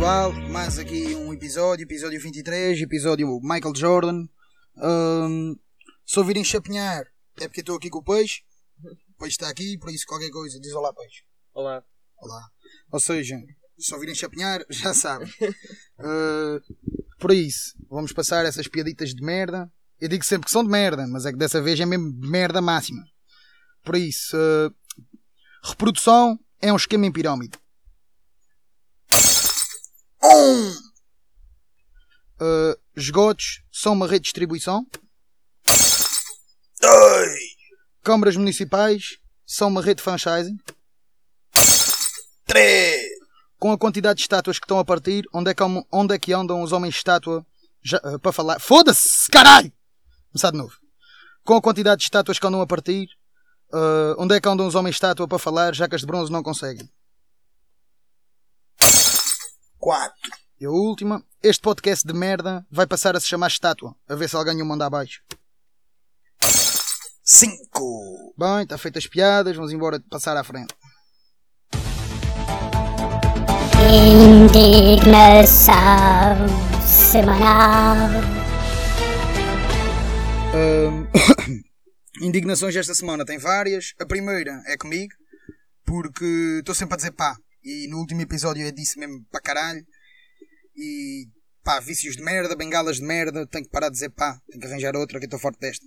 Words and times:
pessoal, 0.00 0.32
mais 0.48 0.78
aqui 0.78 1.14
um 1.14 1.30
episódio, 1.30 1.84
episódio 1.84 2.18
23, 2.18 2.80
episódio 2.80 3.38
Michael 3.42 3.76
Jordan. 3.76 4.26
Um, 4.78 5.54
se 6.06 6.18
ouvirem 6.18 6.42
chapinhar 6.42 7.04
é 7.38 7.46
porque 7.46 7.60
estou 7.60 7.76
aqui 7.76 7.90
com 7.90 7.98
o 7.98 8.02
peixe. 8.02 8.40
O 8.82 9.18
peixe 9.18 9.34
está 9.34 9.50
aqui, 9.50 9.76
por 9.76 9.90
isso 9.90 10.06
qualquer 10.06 10.30
coisa, 10.30 10.58
diz 10.58 10.72
olá 10.72 10.90
peixe. 10.94 11.22
Olá. 11.52 11.84
Olá. 12.16 12.48
Ou 12.90 12.98
seja, 12.98 13.36
se 13.78 13.92
ouvirem 13.92 14.14
chapinhar, 14.14 14.64
já 14.70 14.94
sabem. 14.94 15.28
Uh, 15.98 16.62
por 17.18 17.32
isso, 17.32 17.76
vamos 17.90 18.10
passar 18.10 18.46
essas 18.46 18.66
piaditas 18.66 19.14
de 19.14 19.22
merda. 19.22 19.70
Eu 20.00 20.08
digo 20.08 20.24
sempre 20.24 20.46
que 20.46 20.50
são 20.50 20.64
de 20.64 20.70
merda, 20.70 21.06
mas 21.06 21.26
é 21.26 21.30
que 21.30 21.38
dessa 21.38 21.60
vez 21.60 21.78
é 21.78 21.84
mesmo 21.84 22.10
merda 22.26 22.62
máxima. 22.62 23.04
Por 23.84 23.96
isso, 23.96 24.34
uh, 24.34 24.74
reprodução 25.62 26.40
é 26.58 26.72
um 26.72 26.76
esquema 26.76 27.04
em 27.04 27.12
pirâmide. 27.12 27.58
Um. 30.22 30.70
Uh, 32.40 32.76
esgotos 33.04 33.62
são 33.70 33.92
uma 33.92 34.06
rede 34.06 34.20
de 34.20 34.24
distribuição. 34.24 34.86
Dois. 36.80 37.40
Câmaras 38.02 38.36
municipais 38.36 39.18
são 39.46 39.68
uma 39.68 39.82
rede 39.82 39.96
de 39.96 40.02
franchising. 40.02 40.58
Três. 42.46 43.10
Com 43.58 43.72
a 43.72 43.78
quantidade 43.78 44.16
de 44.16 44.22
estátuas 44.22 44.58
que 44.58 44.64
estão 44.64 44.78
a 44.78 44.84
partir, 44.84 45.24
onde 45.32 45.50
é 45.50 45.54
que, 45.54 45.62
onde 45.92 46.14
é 46.14 46.18
que 46.18 46.32
andam 46.32 46.62
os 46.62 46.72
homens 46.72 46.94
de 46.94 46.98
estátua 46.98 47.46
já, 47.82 47.98
uh, 47.98 48.18
para 48.18 48.32
falar? 48.32 48.58
Foda-se, 48.58 49.30
caralho! 49.30 49.72
Começar 50.32 50.50
de 50.50 50.56
novo. 50.56 50.74
Com 51.44 51.56
a 51.56 51.62
quantidade 51.62 51.98
de 51.98 52.04
estátuas 52.04 52.38
que 52.38 52.46
andam 52.46 52.60
a 52.60 52.66
partir, 52.66 53.06
uh, 53.72 54.14
onde 54.18 54.34
é 54.34 54.40
que 54.40 54.48
andam 54.48 54.66
os 54.66 54.74
homens 54.74 54.92
de 54.92 54.96
estátua 54.96 55.28
para 55.28 55.38
falar, 55.38 55.74
já 55.74 55.88
que 55.88 55.94
as 55.94 56.00
de 56.00 56.06
bronze 56.06 56.32
não 56.32 56.42
conseguem? 56.42 56.88
4. 59.78 60.39
E 60.60 60.66
a 60.66 60.70
última, 60.70 61.24
este 61.42 61.62
podcast 61.62 62.06
de 62.06 62.12
merda 62.12 62.66
vai 62.70 62.86
passar 62.86 63.16
a 63.16 63.20
se 63.20 63.26
chamar 63.26 63.46
estátua, 63.46 63.96
a 64.06 64.14
ver 64.14 64.28
se 64.28 64.36
alguém 64.36 64.60
o 64.60 64.66
manda 64.66 64.84
abaixo. 64.84 65.22
5. 67.24 68.34
Bem, 68.36 68.64
está 68.64 68.76
feitas 68.76 69.04
as 69.04 69.08
piadas, 69.08 69.56
vamos 69.56 69.72
embora 69.72 69.98
passar 70.10 70.36
à 70.36 70.44
frente. 70.44 70.74
Indignação 74.44 75.74
semanal. 76.86 77.96
Um, 80.54 81.06
indignações 82.20 82.76
esta 82.76 82.94
semana 82.94 83.24
tem 83.24 83.38
várias. 83.38 83.94
A 83.98 84.04
primeira 84.04 84.62
é 84.66 84.76
comigo, 84.76 85.14
porque 85.86 86.58
estou 86.58 86.74
sempre 86.74 86.92
a 86.92 86.96
dizer 86.98 87.12
pá, 87.12 87.34
e 87.64 87.88
no 87.88 87.96
último 87.96 88.20
episódio 88.20 88.62
eu 88.62 88.72
disse 88.72 88.98
mesmo 88.98 89.24
para 89.30 89.40
caralho. 89.40 89.82
E 90.80 91.28
pá, 91.62 91.78
vícios 91.78 92.16
de 92.16 92.22
merda, 92.22 92.56
bengalas 92.56 92.96
de 92.96 93.02
merda, 93.02 93.46
tenho 93.46 93.66
que 93.66 93.70
parar 93.70 93.88
de 93.88 93.94
dizer 93.94 94.08
pá, 94.10 94.40
tenho 94.48 94.62
que 94.62 94.66
arranjar 94.66 94.96
outra 94.96 95.18
que 95.18 95.26
estou 95.26 95.38
forte 95.38 95.60
desta. 95.60 95.84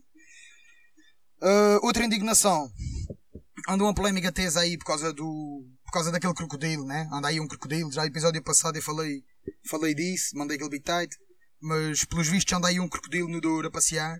Uh, 1.42 1.80
outra 1.82 2.06
indignação. 2.06 2.72
Anda 3.68 3.84
uma 3.84 3.94
polémica 3.96 4.32
tesa 4.32 4.60
aí 4.60 4.78
por 4.78 4.86
causa 4.86 5.12
do. 5.12 5.66
por 5.84 5.94
causa 5.94 6.12
daquele 6.12 6.36
crocodilo, 6.36 6.86
né? 6.86 7.10
Anda 7.12 7.30
aí 7.30 7.40
um 7.40 7.48
crocodilo. 7.48 7.92
Já 7.92 8.02
no 8.02 8.08
episódio 8.08 8.44
passado 8.44 8.76
eu 8.76 8.84
falei, 8.84 9.24
falei 9.68 9.96
disso, 9.96 10.38
mandei 10.38 10.58
aquele 10.58 10.70
big 10.70 10.84
tight. 10.84 11.18
Mas 11.60 12.06
pelos 12.06 12.28
vistos 12.28 12.54
anda 12.54 12.68
aí 12.68 12.80
um 12.80 12.88
crocodilo 12.88 13.28
no 13.28 13.42
Douro 13.42 13.68
a 13.68 13.72
passear. 13.72 14.20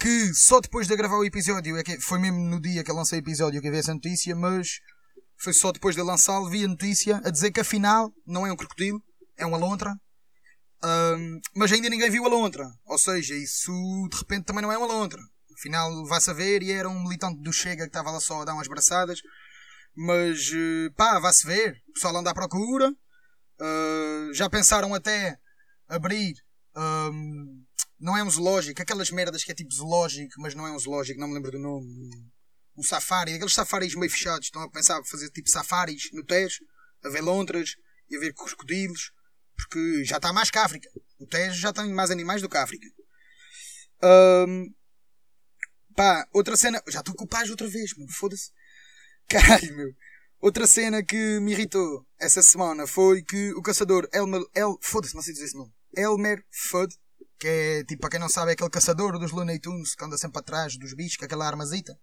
Que 0.00 0.34
só 0.34 0.60
depois 0.60 0.88
de 0.88 0.96
gravar 0.96 1.18
o 1.18 1.24
episódio, 1.24 1.76
é 1.76 1.84
que 1.84 2.00
foi 2.00 2.18
mesmo 2.18 2.40
no 2.40 2.60
dia 2.60 2.82
que 2.82 2.90
eu 2.90 2.96
lancei 2.96 3.20
o 3.20 3.22
episódio 3.22 3.60
que 3.60 3.68
eu 3.68 3.72
vi 3.72 3.78
essa 3.78 3.94
notícia, 3.94 4.34
mas 4.34 4.80
foi 5.38 5.52
só 5.52 5.70
depois 5.70 5.94
de 5.94 6.02
lançá-lo, 6.02 6.50
vi 6.50 6.64
a 6.64 6.68
notícia 6.68 7.20
a 7.24 7.30
dizer 7.30 7.52
que 7.52 7.60
afinal 7.60 8.12
não 8.26 8.46
é 8.46 8.52
um 8.52 8.56
crocodilo, 8.56 9.00
é 9.36 9.46
uma 9.46 9.58
lontra. 9.58 9.94
Mas 11.54 11.72
ainda 11.72 11.88
ninguém 11.88 12.10
viu 12.10 12.24
a 12.24 12.28
lontra. 12.28 12.66
Ou 12.84 12.98
seja, 12.98 13.34
isso 13.34 13.72
de 14.10 14.18
repente 14.18 14.44
também 14.44 14.62
não 14.62 14.72
é 14.72 14.78
uma 14.78 14.86
lontra. 14.86 15.20
Afinal, 15.58 16.04
vai 16.06 16.20
saber 16.20 16.62
e 16.62 16.72
era 16.72 16.88
um 16.88 17.02
militante 17.02 17.40
do 17.40 17.52
Chega 17.52 17.84
que 17.84 17.88
estava 17.88 18.10
lá 18.10 18.20
só 18.20 18.42
a 18.42 18.44
dar 18.44 18.54
umas 18.54 18.68
braçadas. 18.68 19.20
Mas 19.96 20.50
eh, 20.52 20.90
pá, 20.96 21.18
vai-se 21.20 21.46
ver. 21.46 21.82
O 21.88 21.92
pessoal 21.92 22.16
anda 22.16 22.30
à 22.30 22.34
procura. 22.34 22.90
Uh, 23.60 24.34
já 24.34 24.50
pensaram 24.50 24.92
até 24.92 25.38
abrir. 25.88 26.34
Não 28.00 28.16
é 28.16 28.22
um 28.22 28.30
zoológico, 28.30 28.82
aquelas 28.82 29.10
merdas 29.10 29.44
que 29.44 29.52
é 29.52 29.54
tipo 29.54 29.72
zoológico, 29.72 30.34
mas 30.38 30.54
não 30.54 30.66
é 30.66 30.72
um 30.72 30.78
zoológico, 30.78 31.18
não 31.18 31.28
me 31.28 31.34
lembro 31.34 31.52
do 31.52 31.58
nome 31.58 31.86
um 32.76 32.82
safari, 32.82 33.34
aqueles 33.34 33.54
safaris 33.54 33.94
meio 33.94 34.10
fechados. 34.10 34.46
Estão 34.46 34.62
a 34.62 34.70
pensar 34.70 35.02
fazer 35.04 35.30
tipo 35.30 35.48
safaris 35.48 36.10
no 36.12 36.24
Tejo, 36.24 36.60
a 37.04 37.08
ver 37.08 37.20
lontras 37.20 37.76
e 38.10 38.16
a 38.16 38.20
ver 38.20 38.34
crocodilos, 38.34 39.12
porque 39.56 40.04
já 40.04 40.16
está 40.16 40.32
mais 40.32 40.50
que 40.50 40.58
a 40.58 40.64
África. 40.64 40.88
O 41.18 41.26
Tejo 41.26 41.58
já 41.58 41.72
tem 41.72 41.92
mais 41.92 42.10
animais 42.10 42.42
do 42.42 42.48
que 42.48 42.56
a 42.56 42.62
África. 42.62 42.86
Um, 44.02 44.72
pá, 45.94 46.26
outra 46.32 46.56
cena. 46.56 46.82
Já 46.88 47.00
estou 47.00 47.14
com 47.14 47.24
o 47.24 47.28
paz 47.28 47.50
outra 47.50 47.68
vez. 47.68 47.92
Foda-se. 48.10 48.50
Caralho, 49.28 49.76
meu. 49.76 49.88
Outra 50.40 50.66
cena 50.66 51.02
que 51.02 51.40
me 51.40 51.52
irritou 51.52 52.06
essa 52.18 52.42
semana 52.42 52.86
foi 52.86 53.22
que 53.22 53.52
o 53.54 53.62
caçador 53.62 54.08
Elmer. 54.12 54.42
El, 54.54 54.76
Foda-se, 54.82 55.14
não 55.14 55.22
sei 55.22 55.32
dizer 55.32 55.46
esse 55.46 55.56
nome. 55.56 55.72
Elmer 55.96 56.44
Fudd, 56.50 56.94
que 57.38 57.48
é 57.48 57.84
tipo, 57.84 58.00
para 58.00 58.10
quem 58.10 58.20
não 58.20 58.28
sabe, 58.28 58.50
é 58.50 58.54
aquele 58.54 58.70
caçador 58.70 59.18
dos 59.18 59.30
Looney 59.30 59.58
Tunes 59.58 59.94
que 59.94 60.04
anda 60.04 60.18
sempre 60.18 60.38
atrás 60.40 60.76
dos 60.76 60.92
bichos 60.94 61.16
com 61.16 61.24
aquela 61.24 61.46
armazita. 61.46 61.98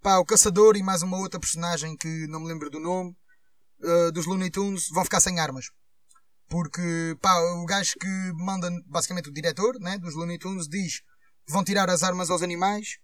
Pá, 0.00 0.18
o 0.18 0.24
Caçador 0.24 0.76
e 0.76 0.82
mais 0.82 1.02
uma 1.02 1.18
outra 1.18 1.40
personagem 1.40 1.96
que 1.96 2.26
não 2.28 2.40
me 2.40 2.46
lembro 2.46 2.70
do 2.70 2.78
nome 2.78 3.16
uh, 3.80 4.12
dos 4.12 4.26
Looney 4.26 4.48
Tunes 4.50 4.88
vão 4.90 5.04
ficar 5.04 5.20
sem 5.20 5.40
armas. 5.40 5.66
Porque, 6.48 7.16
pá, 7.20 7.38
o 7.38 7.66
gajo 7.66 7.94
que 8.00 8.32
manda, 8.34 8.70
basicamente 8.86 9.28
o 9.28 9.32
diretor 9.32 9.78
né, 9.80 9.98
dos 9.98 10.14
Looney 10.14 10.38
Tunes, 10.38 10.66
diz 10.68 11.02
vão 11.48 11.64
tirar 11.64 11.88
as 11.88 12.02
armas 12.02 12.30
aos 12.30 12.42
animais 12.42 12.98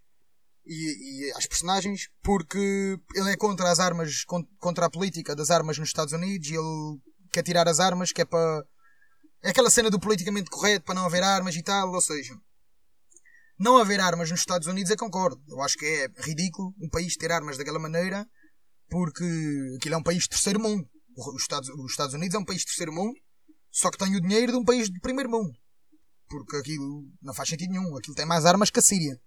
e, 0.65 1.27
e 1.27 1.31
às 1.33 1.45
personagens 1.45 2.09
porque 2.23 2.97
ele 3.15 3.31
é 3.31 3.37
contra 3.37 3.69
as 3.69 3.79
armas, 3.79 4.23
contra 4.59 4.85
a 4.85 4.89
política 4.89 5.35
das 5.35 5.49
armas 5.51 5.77
nos 5.77 5.89
Estados 5.89 6.13
Unidos 6.13 6.47
e 6.49 6.55
ele 6.55 6.99
quer 7.31 7.43
tirar 7.43 7.67
as 7.67 7.79
armas, 7.79 8.11
que 8.11 8.21
é 8.21 8.25
para. 8.25 8.63
É 9.43 9.49
aquela 9.49 9.69
cena 9.69 9.91
do 9.91 9.99
politicamente 9.99 10.49
correto 10.49 10.85
para 10.85 10.95
não 10.95 11.05
haver 11.05 11.21
armas 11.21 11.55
e 11.55 11.61
tal, 11.61 11.91
ou 11.91 12.01
seja, 12.01 12.33
não 13.59 13.77
haver 13.77 13.99
armas 13.99 14.31
nos 14.31 14.39
Estados 14.39 14.67
Unidos, 14.67 14.89
eu 14.89 14.97
concordo. 14.97 15.39
Eu 15.47 15.61
acho 15.61 15.77
que 15.77 15.85
é 15.85 16.07
ridículo 16.21 16.73
um 16.81 16.89
país 16.89 17.15
ter 17.15 17.31
armas 17.31 17.57
daquela 17.57 17.77
maneira, 17.77 18.27
porque 18.89 19.23
aquilo 19.77 19.95
é 19.95 19.97
um 19.97 20.03
país 20.03 20.27
terceiro 20.27 20.59
mundo. 20.59 20.87
Os 21.15 21.41
Estados, 21.41 21.69
os 21.69 21.91
Estados 21.91 22.13
Unidos 22.13 22.35
é 22.35 22.39
um 22.39 22.45
país 22.45 22.65
terceiro 22.65 22.91
mundo, 22.91 23.15
só 23.75 23.91
que 23.91 23.97
tem 23.97 24.15
o 24.15 24.21
dinheiro 24.21 24.53
de 24.53 24.57
um 24.57 24.63
país 24.63 24.89
de 24.89 24.97
primeiro 25.01 25.29
mundo. 25.29 25.53
Porque 26.29 26.55
aquilo 26.55 27.03
não 27.21 27.33
faz 27.33 27.49
sentido 27.49 27.71
nenhum. 27.71 27.97
Aquilo 27.97 28.15
tem 28.15 28.25
mais 28.25 28.45
armas 28.45 28.69
que 28.69 28.79
a 28.79 28.81
Síria. 28.81 29.19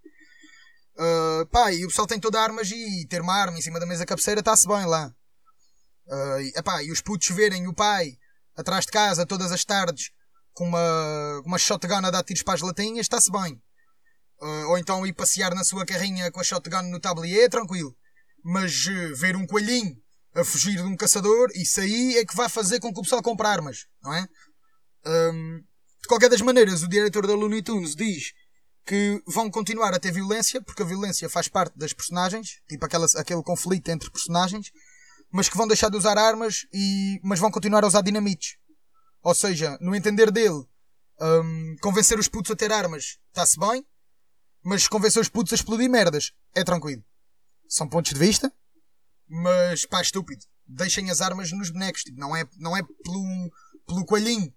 Uh, 0.97 1.47
pá, 1.49 1.71
e 1.71 1.85
o 1.85 1.89
pessoal 1.89 2.07
tem 2.07 2.19
toda 2.19 2.41
armas 2.41 2.71
e 2.71 3.07
ter 3.09 3.21
uma 3.21 3.35
arma 3.35 3.59
em 3.59 3.61
cima 3.61 3.79
da 3.79 3.85
mesa 3.85 4.07
cabeceira 4.07 4.41
está-se 4.41 4.67
bem 4.67 4.87
lá. 4.87 5.13
Uh, 6.07 6.41
e, 6.41 6.53
epá, 6.57 6.83
e 6.83 6.91
os 6.91 7.03
putos 7.03 7.29
verem 7.29 7.69
o 7.69 7.75
pai 7.75 8.17
atrás 8.57 8.87
de 8.87 8.91
casa 8.91 9.27
todas 9.27 9.53
as 9.53 9.67
tardes 9.67 10.13
com 10.55 10.65
uma, 10.65 11.43
uma 11.45 11.59
shotgun 11.59 12.07
a 12.07 12.11
dar 12.11 12.25
tiros 12.25 12.43
para 12.43 12.55
as 12.55 12.63
latinhas, 12.63 13.05
está-se 13.05 13.31
bem. 13.31 13.63
Uh, 14.41 14.71
ou 14.71 14.79
então 14.79 15.07
ir 15.07 15.13
passear 15.13 15.55
na 15.55 15.63
sua 15.63 15.85
carrinha 15.85 16.33
com 16.33 16.41
a 16.41 16.45
shotgun 16.45 16.85
no 16.85 16.99
tablier, 16.99 17.51
tranquilo. 17.51 17.95
Mas 18.43 18.87
uh, 18.87 19.15
ver 19.15 19.37
um 19.37 19.47
coelhinho 19.47 19.95
a 20.39 20.45
fugir 20.45 20.77
de 20.77 20.83
um 20.83 20.97
caçador, 20.97 21.49
isso 21.55 21.81
aí 21.81 22.17
é 22.17 22.25
que 22.25 22.37
vai 22.37 22.49
fazer 22.49 22.81
com 22.81 22.93
que 22.93 23.01
o 23.01 23.03
pessoal 23.03 23.23
compre 23.23 23.47
armas, 23.47 23.87
não 24.03 24.15
é? 24.15 24.27
Um, 25.07 25.59
de 26.01 26.09
qualquer 26.09 26.31
das 26.31 26.41
maneiras, 26.41 26.83
o 26.83 26.89
diretor 26.89 27.27
da 27.27 27.35
Looney 27.35 27.63
Tunes 27.63 27.95
diz 27.95 28.33
que 28.87 29.23
vão 29.27 29.51
continuar 29.51 29.93
a 29.93 29.99
ter 29.99 30.13
violência, 30.13 30.63
porque 30.63 30.83
a 30.83 30.87
violência 30.87 31.29
faz 31.29 31.49
parte 31.49 31.77
das 31.77 31.93
personagens, 31.93 32.63
tipo 32.69 32.85
aquela, 32.85 33.07
aquele 33.17 33.43
conflito 33.43 33.89
entre 33.91 34.11
personagens, 34.11 34.71
mas 35.31 35.49
que 35.49 35.57
vão 35.57 35.67
deixar 35.67 35.91
de 35.91 35.97
usar 35.97 36.17
armas, 36.17 36.67
e, 36.73 37.21
mas 37.23 37.39
vão 37.39 37.51
continuar 37.51 37.85
a 37.85 37.87
usar 37.87 38.01
dinamites. 38.01 38.57
Ou 39.23 39.35
seja, 39.35 39.77
no 39.81 39.95
entender 39.95 40.31
dele, 40.31 40.65
um, 41.21 41.77
convencer 41.83 42.19
os 42.19 42.29
putos 42.29 42.51
a 42.51 42.57
ter 42.57 42.73
armas 42.73 43.19
está-se 43.29 43.59
bem, 43.59 43.85
mas 44.65 44.89
convencer 44.89 45.21
os 45.21 45.29
putos 45.29 45.53
a 45.53 45.57
explodir 45.57 45.91
merdas 45.91 46.33
é 46.55 46.65
tranquilo. 46.65 47.05
São 47.69 47.89
pontos 47.89 48.13
de 48.13 48.19
vista, 48.19 48.51
mas 49.29 49.85
pá, 49.87 50.01
estúpido. 50.01 50.45
Deixem 50.67 51.11
as 51.11 51.21
armas 51.21 51.53
nos 51.53 51.71
bonecos. 51.71 52.03
Tipo, 52.03 52.19
não 52.19 52.37
é, 52.37 52.47
não 52.57 52.77
é 52.77 52.83
pelo, 52.83 53.51
pelo 53.87 54.05
coelhinho 54.05 54.53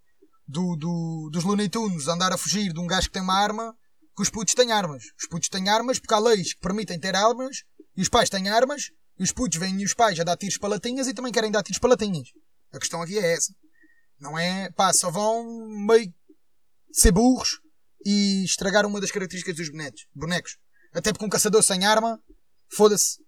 do, 0.47 0.75
do, 0.75 1.29
dos 1.31 1.43
Looney 1.43 1.69
Tunes 1.69 2.07
andar 2.07 2.33
a 2.33 2.37
fugir 2.37 2.73
de 2.73 2.79
um 2.79 2.87
gajo 2.87 3.07
que 3.07 3.13
tem 3.13 3.21
uma 3.21 3.35
arma 3.35 3.75
que 4.15 4.21
os 4.21 4.29
putos 4.29 4.53
têm 4.53 4.71
armas. 4.71 5.03
Os 5.19 5.27
putos 5.27 5.49
têm 5.49 5.69
armas 5.69 5.99
porque 5.99 6.13
há 6.13 6.19
leis 6.19 6.53
que 6.53 6.59
permitem 6.59 6.99
ter 6.99 7.15
armas 7.15 7.63
e 7.95 8.01
os 8.01 8.09
pais 8.09 8.29
têm 8.29 8.49
armas 8.49 8.91
e 9.17 9.23
os 9.23 9.31
putos 9.31 9.57
vêm 9.59 9.83
os 9.83 9.93
pais 9.93 10.19
a 10.19 10.23
dar 10.23 10.37
tiros 10.37 10.57
para 10.57 10.69
latinhas 10.69 11.07
e 11.07 11.13
também 11.13 11.31
querem 11.31 11.51
dar 11.51 11.63
tiros 11.63 11.79
para 11.79 11.91
latinhas. 11.91 12.29
A 12.73 12.79
questão 12.79 13.01
aqui 13.01 13.17
é 13.17 13.33
essa. 13.33 13.53
Não 14.19 14.37
é, 14.37 14.69
pá, 14.71 14.93
só 14.93 15.09
vão 15.09 15.67
meio 15.85 16.13
ser 16.91 17.11
burros 17.11 17.59
e 18.05 18.43
estragar 18.43 18.85
uma 18.85 18.99
das 18.99 19.11
características 19.11 19.55
dos 19.55 19.69
bonecos. 19.69 20.05
bonecos. 20.13 20.57
Até 20.93 21.11
porque 21.13 21.25
um 21.25 21.29
caçador 21.29 21.63
sem 21.63 21.85
arma, 21.85 22.21
foda-se. 22.69 23.23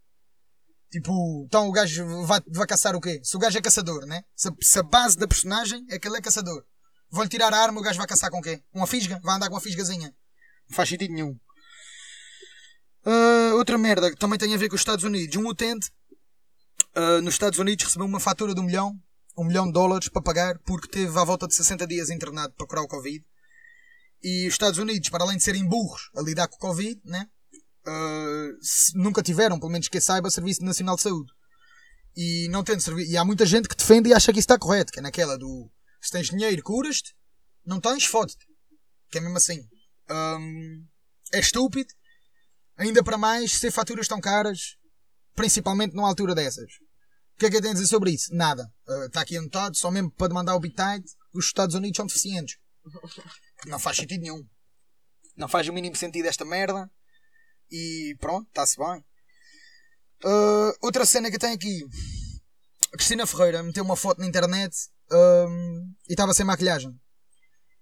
Tipo, 0.94 1.44
então 1.48 1.68
o 1.68 1.72
gajo 1.72 2.06
vai, 2.24 2.40
vai 2.46 2.68
caçar 2.68 2.96
o 2.96 3.02
quê? 3.02 3.20
Se 3.24 3.36
o 3.36 3.40
gajo 3.40 3.58
é 3.58 3.62
caçador, 3.64 4.06
né? 4.06 4.22
Se, 4.36 4.48
se 4.62 4.78
a 4.78 4.84
base 4.84 5.18
da 5.18 5.28
personagem 5.28 5.84
é 5.90 5.98
que 5.98 6.08
ele 6.08 6.18
é 6.18 6.22
caçador. 6.22 6.64
Vão-lhe 7.10 7.28
tirar 7.28 7.52
a 7.52 7.58
arma, 7.58 7.80
o 7.80 7.84
gajo 7.84 7.98
vai 7.98 8.06
caçar 8.06 8.30
com 8.30 8.38
o 8.38 8.44
quê? 8.44 8.62
Uma 8.72 8.86
fisga? 8.86 9.20
Vai 9.24 9.36
andar 9.36 9.48
com 9.48 9.56
uma 9.56 9.62
fisgazinha. 9.62 10.14
Não 10.70 10.76
faz 10.76 10.90
sentido 10.90 11.12
nenhum. 11.12 11.32
Uh, 13.04 13.56
outra 13.56 13.76
merda 13.76 14.12
que 14.12 14.18
também 14.18 14.38
tem 14.38 14.54
a 14.54 14.58
ver 14.58 14.70
com 14.70 14.76
os 14.76 14.82
Estados 14.82 15.04
Unidos. 15.04 15.36
Um 15.36 15.48
utente 15.48 15.90
uh, 16.96 17.24
nos 17.24 17.34
Estados 17.34 17.58
Unidos 17.58 17.86
recebeu 17.86 18.06
uma 18.06 18.20
fatura 18.20 18.54
de 18.54 18.62
um 18.62 18.64
milhão, 18.64 18.96
um 19.36 19.46
milhão 19.46 19.66
de 19.66 19.74
dólares 19.74 20.10
para 20.10 20.22
pagar 20.22 20.60
porque 20.60 20.88
teve 20.88 21.18
à 21.18 21.24
volta 21.24 21.48
de 21.48 21.56
60 21.56 21.88
dias 21.88 22.12
internado 22.12 22.54
para 22.54 22.68
curar 22.68 22.84
o 22.84 22.88
Covid. 22.88 23.26
E 24.22 24.48
os 24.48 24.54
Estados 24.54 24.78
Unidos, 24.78 25.10
para 25.10 25.24
além 25.24 25.38
de 25.38 25.44
serem 25.44 25.68
burros 25.68 26.12
a 26.16 26.22
lidar 26.22 26.48
com 26.48 26.56
o 26.58 26.60
Covid, 26.60 27.02
né? 27.04 27.28
Uh, 27.86 28.58
nunca 28.96 29.22
tiveram, 29.22 29.60
pelo 29.60 29.72
menos 29.72 29.88
que 29.88 30.00
saiba, 30.00 30.30
Serviço 30.30 30.64
Nacional 30.64 30.96
de 30.96 31.02
Saúde. 31.02 31.32
E 32.16 32.48
não 32.50 32.64
tendo. 32.64 33.00
E 33.02 33.18
há 33.18 33.26
muita 33.26 33.46
gente 33.46 33.68
que 33.68 33.76
defende 33.76 34.10
e 34.10 34.14
acha 34.14 34.32
que 34.32 34.40
isso 34.40 34.46
está 34.46 34.58
correto, 34.58 34.92
que 34.92 35.00
é 35.00 35.02
naquela 35.02 35.38
do 35.38 35.70
se 36.04 36.12
tens 36.12 36.28
dinheiro, 36.28 36.62
curas-te, 36.62 37.16
não 37.66 37.80
tens, 37.80 38.06
fode-te. 38.06 38.46
Que 39.10 39.20
é 39.20 39.22
mesmo 39.22 39.38
assim. 39.38 39.66
Um, 40.10 40.86
é 41.34 41.40
estúpido. 41.40 41.94
Ainda 42.76 43.02
para 43.02 43.18
mais, 43.18 43.54
ser 43.54 43.72
faturas 43.72 44.08
tão 44.08 44.20
caras, 44.20 44.76
principalmente 45.34 45.96
numa 45.96 46.10
altura 46.10 46.36
dessas. 46.36 46.70
O 47.36 47.40
que 47.40 47.46
é 47.46 47.50
que 47.50 47.56
eu 47.56 47.62
tenho 47.62 47.72
a 47.72 47.76
dizer 47.76 47.88
sobre 47.88 48.12
isso? 48.12 48.36
Nada. 48.36 48.70
Está 49.06 49.22
uh, 49.22 49.24
aqui 49.24 49.38
anotado, 49.38 49.78
só 49.78 49.90
mesmo 49.90 50.12
para 50.12 50.28
demandar 50.28 50.56
o 50.56 50.60
bitite, 50.60 51.16
os 51.34 51.46
Estados 51.46 51.76
Unidos 51.76 51.96
são 51.96 52.06
deficientes. 52.06 52.58
Não 53.66 53.80
faz 53.80 53.98
sentido 53.98 54.22
nenhum. 54.22 54.46
Não 55.38 55.48
faz 55.48 55.68
o 55.70 55.74
mínimo 55.74 55.96
sentido 55.96 56.26
esta 56.26 56.44
merda. 56.44 56.92
E 57.74 58.16
pronto, 58.20 58.48
está-se 58.50 58.78
bem. 58.78 59.04
Uh, 60.24 60.78
outra 60.80 61.08
cena 61.08 61.28
que 61.32 61.38
eu 61.38 61.40
tenho 61.40 61.56
aqui. 61.56 61.84
A 62.94 62.98
Cristina 62.98 63.26
Ferreira 63.26 63.64
meteu 63.64 63.84
uma 63.84 63.96
foto 63.96 64.20
na 64.20 64.28
internet 64.28 64.76
um, 65.12 65.92
e 66.08 66.14
estava 66.14 66.36
sem 66.36 66.46
maquilhagem. 66.46 66.92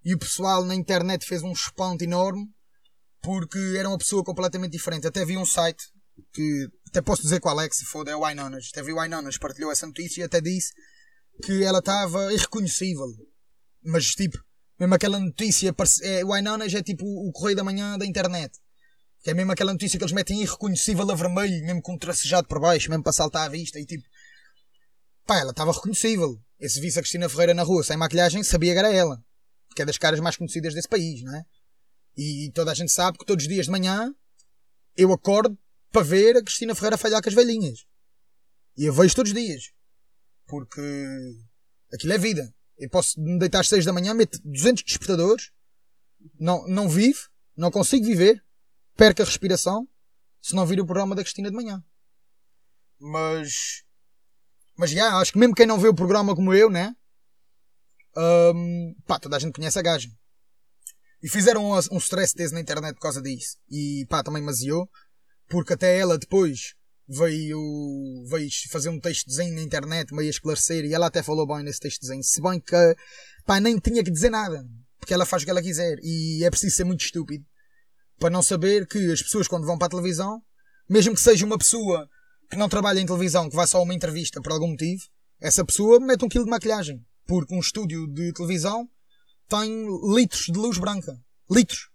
E 0.05 0.15
o 0.15 0.17
pessoal 0.17 0.63
na 0.63 0.73
internet 0.73 1.25
fez 1.25 1.43
um 1.43 1.51
espanto 1.51 2.05
enorme 2.05 2.47
porque 3.21 3.59
era 3.77 3.89
uma 3.89 3.97
pessoa 3.97 4.23
completamente 4.23 4.71
diferente. 4.71 5.05
Até 5.05 5.25
vi 5.25 5.37
um 5.37 5.45
site 5.45 5.83
que 6.33 6.69
até 6.87 7.01
posso 7.01 7.23
dizer 7.23 7.41
qual 7.41 7.59
é 7.59 7.67
que 7.67 7.75
se 7.75 7.83
foda, 7.83 8.11
é 8.11 8.15
o 8.15 8.21
Winonas. 8.21 8.69
Até 8.71 8.81
vi 8.81 8.93
o 8.93 8.99
Winonas, 8.99 9.37
partilhou 9.37 9.73
essa 9.73 9.85
notícia 9.85 10.21
e 10.21 10.23
até 10.23 10.39
disse 10.39 10.71
que 11.43 11.65
ela 11.65 11.79
estava 11.79 12.33
irreconhecível. 12.33 13.07
Mas 13.83 14.05
tipo, 14.15 14.37
mesmo 14.79 14.95
aquela 14.95 15.19
notícia, 15.19 15.75
é, 16.03 16.23
o 16.23 16.29
Winonas 16.29 16.73
é 16.73 16.81
tipo 16.81 17.05
o 17.05 17.29
correio 17.33 17.57
da 17.57 17.63
manhã 17.65 17.97
da 17.97 18.05
internet. 18.05 18.57
Que 19.21 19.31
é 19.31 19.33
mesmo 19.33 19.51
aquela 19.51 19.71
notícia 19.71 19.97
que 19.97 20.03
eles 20.03 20.13
metem 20.13 20.41
irreconhecível 20.41 21.09
a 21.09 21.15
vermelho, 21.15 21.65
mesmo 21.65 21.81
com 21.81 21.93
um 21.93 21.97
tracejado 21.97 22.47
por 22.47 22.59
baixo, 22.59 22.89
mesmo 22.89 23.03
para 23.03 23.13
saltar 23.13 23.45
à 23.45 23.49
vista 23.49 23.79
e 23.79 23.85
tipo. 23.85 24.03
Pá, 25.25 25.39
ela 25.39 25.51
estava 25.51 25.71
reconhecível. 25.71 26.41
Esse 26.59 26.79
visse 26.79 26.99
a 26.99 27.01
Cristina 27.01 27.29
Ferreira 27.29 27.53
na 27.53 27.63
rua 27.63 27.83
sem 27.83 27.97
maquilhagem, 27.97 28.43
sabia 28.43 28.73
que 28.73 28.79
era 28.79 28.93
ela. 28.93 29.23
Que 29.75 29.83
é 29.83 29.85
das 29.85 29.97
caras 29.97 30.19
mais 30.19 30.35
conhecidas 30.35 30.73
desse 30.73 30.87
país, 30.87 31.21
não 31.23 31.35
é? 31.35 31.43
E 32.17 32.51
toda 32.53 32.71
a 32.71 32.73
gente 32.73 32.91
sabe 32.91 33.17
que 33.17 33.25
todos 33.25 33.43
os 33.43 33.49
dias 33.49 33.65
de 33.65 33.71
manhã 33.71 34.13
eu 34.95 35.13
acordo 35.13 35.57
para 35.91 36.03
ver 36.03 36.37
a 36.37 36.43
Cristina 36.43 36.75
Ferreira 36.75 36.97
falhar 36.97 37.21
com 37.21 37.29
as 37.29 37.35
velhinhas. 37.35 37.85
E 38.77 38.85
eu 38.85 38.93
vejo 38.93 39.15
todos 39.15 39.31
os 39.31 39.37
dias. 39.37 39.71
Porque 40.47 40.81
aquilo 41.93 42.13
é 42.13 42.17
vida. 42.17 42.53
Eu 42.77 42.89
posso 42.89 43.19
me 43.21 43.37
deitar 43.37 43.59
às 43.59 43.69
6 43.69 43.85
da 43.85 43.93
manhã, 43.93 44.13
meto 44.13 44.39
200 44.43 44.83
despertadores, 44.83 45.51
não, 46.39 46.67
não 46.67 46.89
vivo, 46.89 47.29
não 47.55 47.69
consigo 47.69 48.05
viver, 48.05 48.43
perco 49.01 49.23
a 49.23 49.25
respiração, 49.25 49.87
se 50.39 50.53
não 50.53 50.63
vir 50.63 50.79
o 50.79 50.85
programa 50.85 51.15
da 51.15 51.23
Cristina 51.23 51.49
de 51.49 51.55
manhã. 51.55 51.83
Mas. 52.99 53.81
Mas 54.77 54.91
já, 54.91 55.17
acho 55.17 55.33
que 55.33 55.39
mesmo 55.39 55.55
quem 55.55 55.65
não 55.65 55.79
vê 55.79 55.87
o 55.87 55.95
programa 55.95 56.35
como 56.35 56.53
eu, 56.53 56.69
né? 56.69 56.95
Um, 58.15 58.95
pá, 59.07 59.19
toda 59.19 59.37
a 59.37 59.39
gente 59.39 59.55
conhece 59.55 59.79
a 59.79 59.81
gaja. 59.81 60.07
E 61.23 61.27
fizeram 61.27 61.71
um, 61.71 61.75
um 61.91 61.97
stress 61.97 62.35
test 62.35 62.53
na 62.53 62.59
internet 62.59 62.93
por 62.93 63.01
causa 63.01 63.19
disso. 63.23 63.57
E 63.71 64.05
pá, 64.07 64.21
também 64.21 64.43
maziou. 64.43 64.87
Porque 65.49 65.73
até 65.73 65.97
ela 65.97 66.17
depois 66.19 66.75
veio, 67.07 67.59
veio 68.29 68.49
fazer 68.69 68.89
um 68.89 68.99
texto 68.99 69.25
de 69.25 69.35
desenho 69.35 69.55
na 69.55 69.63
internet, 69.63 70.13
meio 70.13 70.27
a 70.27 70.29
esclarecer. 70.29 70.85
E 70.85 70.93
ela 70.93 71.07
até 71.07 71.23
falou 71.23 71.47
bem 71.47 71.63
nesse 71.63 71.79
texto 71.79 72.01
de 72.01 72.07
desenho. 72.07 72.23
Se 72.23 72.39
bem 72.39 72.59
que, 72.59 72.95
pá, 73.45 73.59
nem 73.59 73.79
tinha 73.79 74.03
que 74.03 74.11
dizer 74.11 74.29
nada. 74.29 74.63
Porque 74.99 75.13
ela 75.13 75.25
faz 75.25 75.41
o 75.41 75.45
que 75.45 75.51
ela 75.51 75.61
quiser. 75.61 75.97
E 76.03 76.43
é 76.43 76.49
preciso 76.51 76.75
ser 76.75 76.83
muito 76.83 77.03
estúpido 77.03 77.43
para 78.21 78.29
não 78.29 78.43
saber 78.43 78.87
que 78.87 79.11
as 79.11 79.19
pessoas 79.23 79.47
quando 79.47 79.65
vão 79.65 79.79
para 79.79 79.87
a 79.87 79.89
televisão, 79.89 80.39
mesmo 80.87 81.15
que 81.15 81.19
seja 81.19 81.43
uma 81.43 81.57
pessoa 81.57 82.07
que 82.51 82.55
não 82.55 82.69
trabalha 82.69 82.99
em 82.99 83.05
televisão, 83.05 83.49
que 83.49 83.55
vai 83.55 83.65
só 83.65 83.79
a 83.79 83.81
uma 83.81 83.95
entrevista 83.95 84.39
por 84.39 84.51
algum 84.51 84.67
motivo, 84.67 85.01
essa 85.41 85.65
pessoa 85.65 85.99
mete 85.99 86.23
um 86.23 86.29
quilo 86.29 86.45
de 86.45 86.51
maquilhagem. 86.51 87.03
Porque 87.25 87.55
um 87.55 87.59
estúdio 87.59 88.05
de 88.13 88.31
televisão 88.31 88.87
tem 89.49 89.87
litros 90.13 90.45
de 90.45 90.53
luz 90.53 90.77
branca. 90.77 91.17
Litros. 91.49 91.89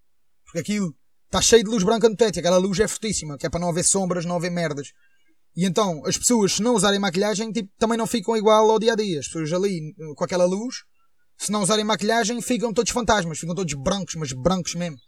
Porque 0.45 0.59
aquilo 0.59 0.97
está 1.27 1.41
cheio 1.41 1.63
de 1.63 1.71
luz 1.71 1.85
branca 1.85 2.09
no 2.09 2.17
teto 2.17 2.41
aquela 2.41 2.59
luz 2.59 2.81
é 2.81 2.89
fortíssima, 2.89 3.39
que 3.39 3.47
é 3.47 3.51
para 3.51 3.61
não 3.61 3.69
haver 3.69 3.85
sombras, 3.85 4.25
não 4.25 4.35
haver 4.35 4.51
merdas. 4.51 4.89
E 5.55 5.65
então, 5.65 6.05
as 6.05 6.19
pessoas, 6.19 6.55
se 6.55 6.63
não 6.63 6.75
usarem 6.75 6.99
maquilhagem, 6.99 7.53
tipo, 7.53 7.71
também 7.79 7.97
não 7.97 8.07
ficam 8.07 8.37
igual 8.37 8.69
ao 8.69 8.81
dia 8.81 8.95
a 8.95 8.97
dia. 8.97 9.21
As 9.21 9.27
pessoas 9.27 9.53
ali, 9.53 9.95
com 10.17 10.25
aquela 10.25 10.45
luz, 10.45 10.79
se 11.39 11.53
não 11.53 11.63
usarem 11.63 11.85
maquilhagem, 11.85 12.43
ficam 12.43 12.73
todos 12.73 12.91
fantasmas, 12.91 13.39
ficam 13.39 13.55
todos 13.55 13.73
brancos, 13.75 14.17
mas 14.17 14.33
brancos 14.33 14.75
mesmo. 14.75 14.99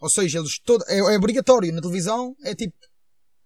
Ou 0.00 0.10
seja, 0.10 0.38
eles 0.38 0.58
todo, 0.58 0.84
é, 0.88 0.98
é 0.98 1.16
obrigatório 1.16 1.72
na 1.72 1.80
televisão, 1.80 2.36
é 2.44 2.54
tipo, 2.54 2.74